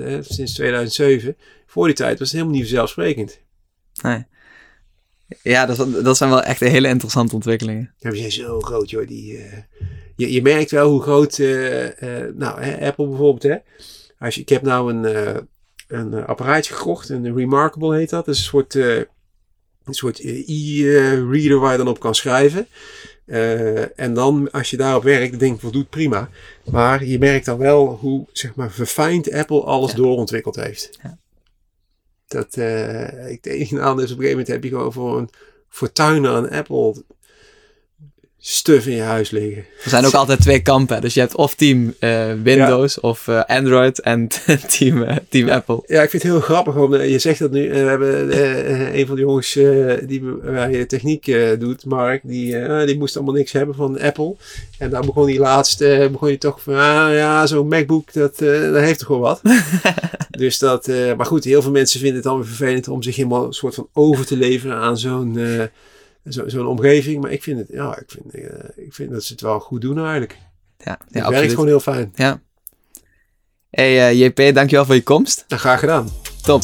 [0.00, 1.36] hè, sinds 2007.
[1.66, 3.40] Voor die tijd was het helemaal niet vanzelfsprekend.
[4.02, 4.26] nee.
[5.42, 7.92] Ja, dat, dat zijn wel echt hele interessante ontwikkelingen.
[7.98, 9.06] Ja, we zijn zo groot, joh.
[9.06, 9.58] Die, eh,
[10.16, 13.56] je, je merkt wel hoe groot, eh, eh, nou, hè, Apple bijvoorbeeld, hè.
[14.18, 15.46] Als je, ik heb nou een,
[15.88, 18.24] een apparaatje gekocht, een Remarkable heet dat.
[18.24, 19.06] Dat is een soort, een
[19.94, 22.66] soort e-reader waar je dan op kan schrijven.
[23.28, 26.28] Eh, en dan, als je daarop werkt, denk ik, voldoet prima.
[26.70, 29.96] Maar je merkt dan wel hoe, zeg maar, verfijnd Apple alles Ja.
[29.96, 30.98] doorontwikkeld heeft.
[31.02, 31.18] Ja.
[32.26, 35.30] Dat, eh ik, enige nadeel is, op een gegeven moment heb je gewoon voor een
[35.68, 37.04] fortuin aan Apple
[38.40, 39.64] stuf in je huis liggen.
[39.84, 41.00] Er zijn ook altijd twee kampen.
[41.00, 44.28] Dus je hebt of team eh, Windows of eh, Android en
[44.78, 45.82] team, eh, team Apple.
[45.86, 46.76] Ja, ik vind het heel grappig.
[46.76, 47.68] Om, je zegt dat nu.
[47.68, 49.52] we hebben een van de jongens
[50.06, 54.36] die bij techniek doet, Mark, die, die moest allemaal niks hebben van Apple.
[54.78, 58.76] En daar begon hij laatst, begon hij toch van, ah ja, zo'n MacBook, dat, dat
[58.76, 59.40] heeft toch wel wat.
[60.38, 60.86] dus dat,
[61.16, 63.74] maar goed, heel veel mensen vinden het dan weer vervelend om zich helemaal een soort
[63.74, 65.38] van over te leveren aan zo'n
[66.28, 67.20] eh, zo, zo'n omgeving.
[67.22, 69.80] Maar ik vind het, ja, ik vind, eh, ik vind dat ze het wel goed
[69.80, 70.36] doen eigenlijk.
[70.84, 72.12] Ja, Het werkt gewoon heel fijn.
[72.14, 72.40] Ja.
[73.70, 75.44] Hey eh, JP, dankjewel voor je komst.
[75.48, 76.08] Nou, graag gedaan.
[76.42, 76.62] Top.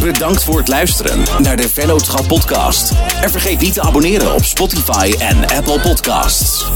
[0.00, 2.90] Bedankt voor het luisteren naar de Vennootschap podcast.
[3.22, 6.66] En vergeet niet te abonneren op Spotify en Apple Podcasts.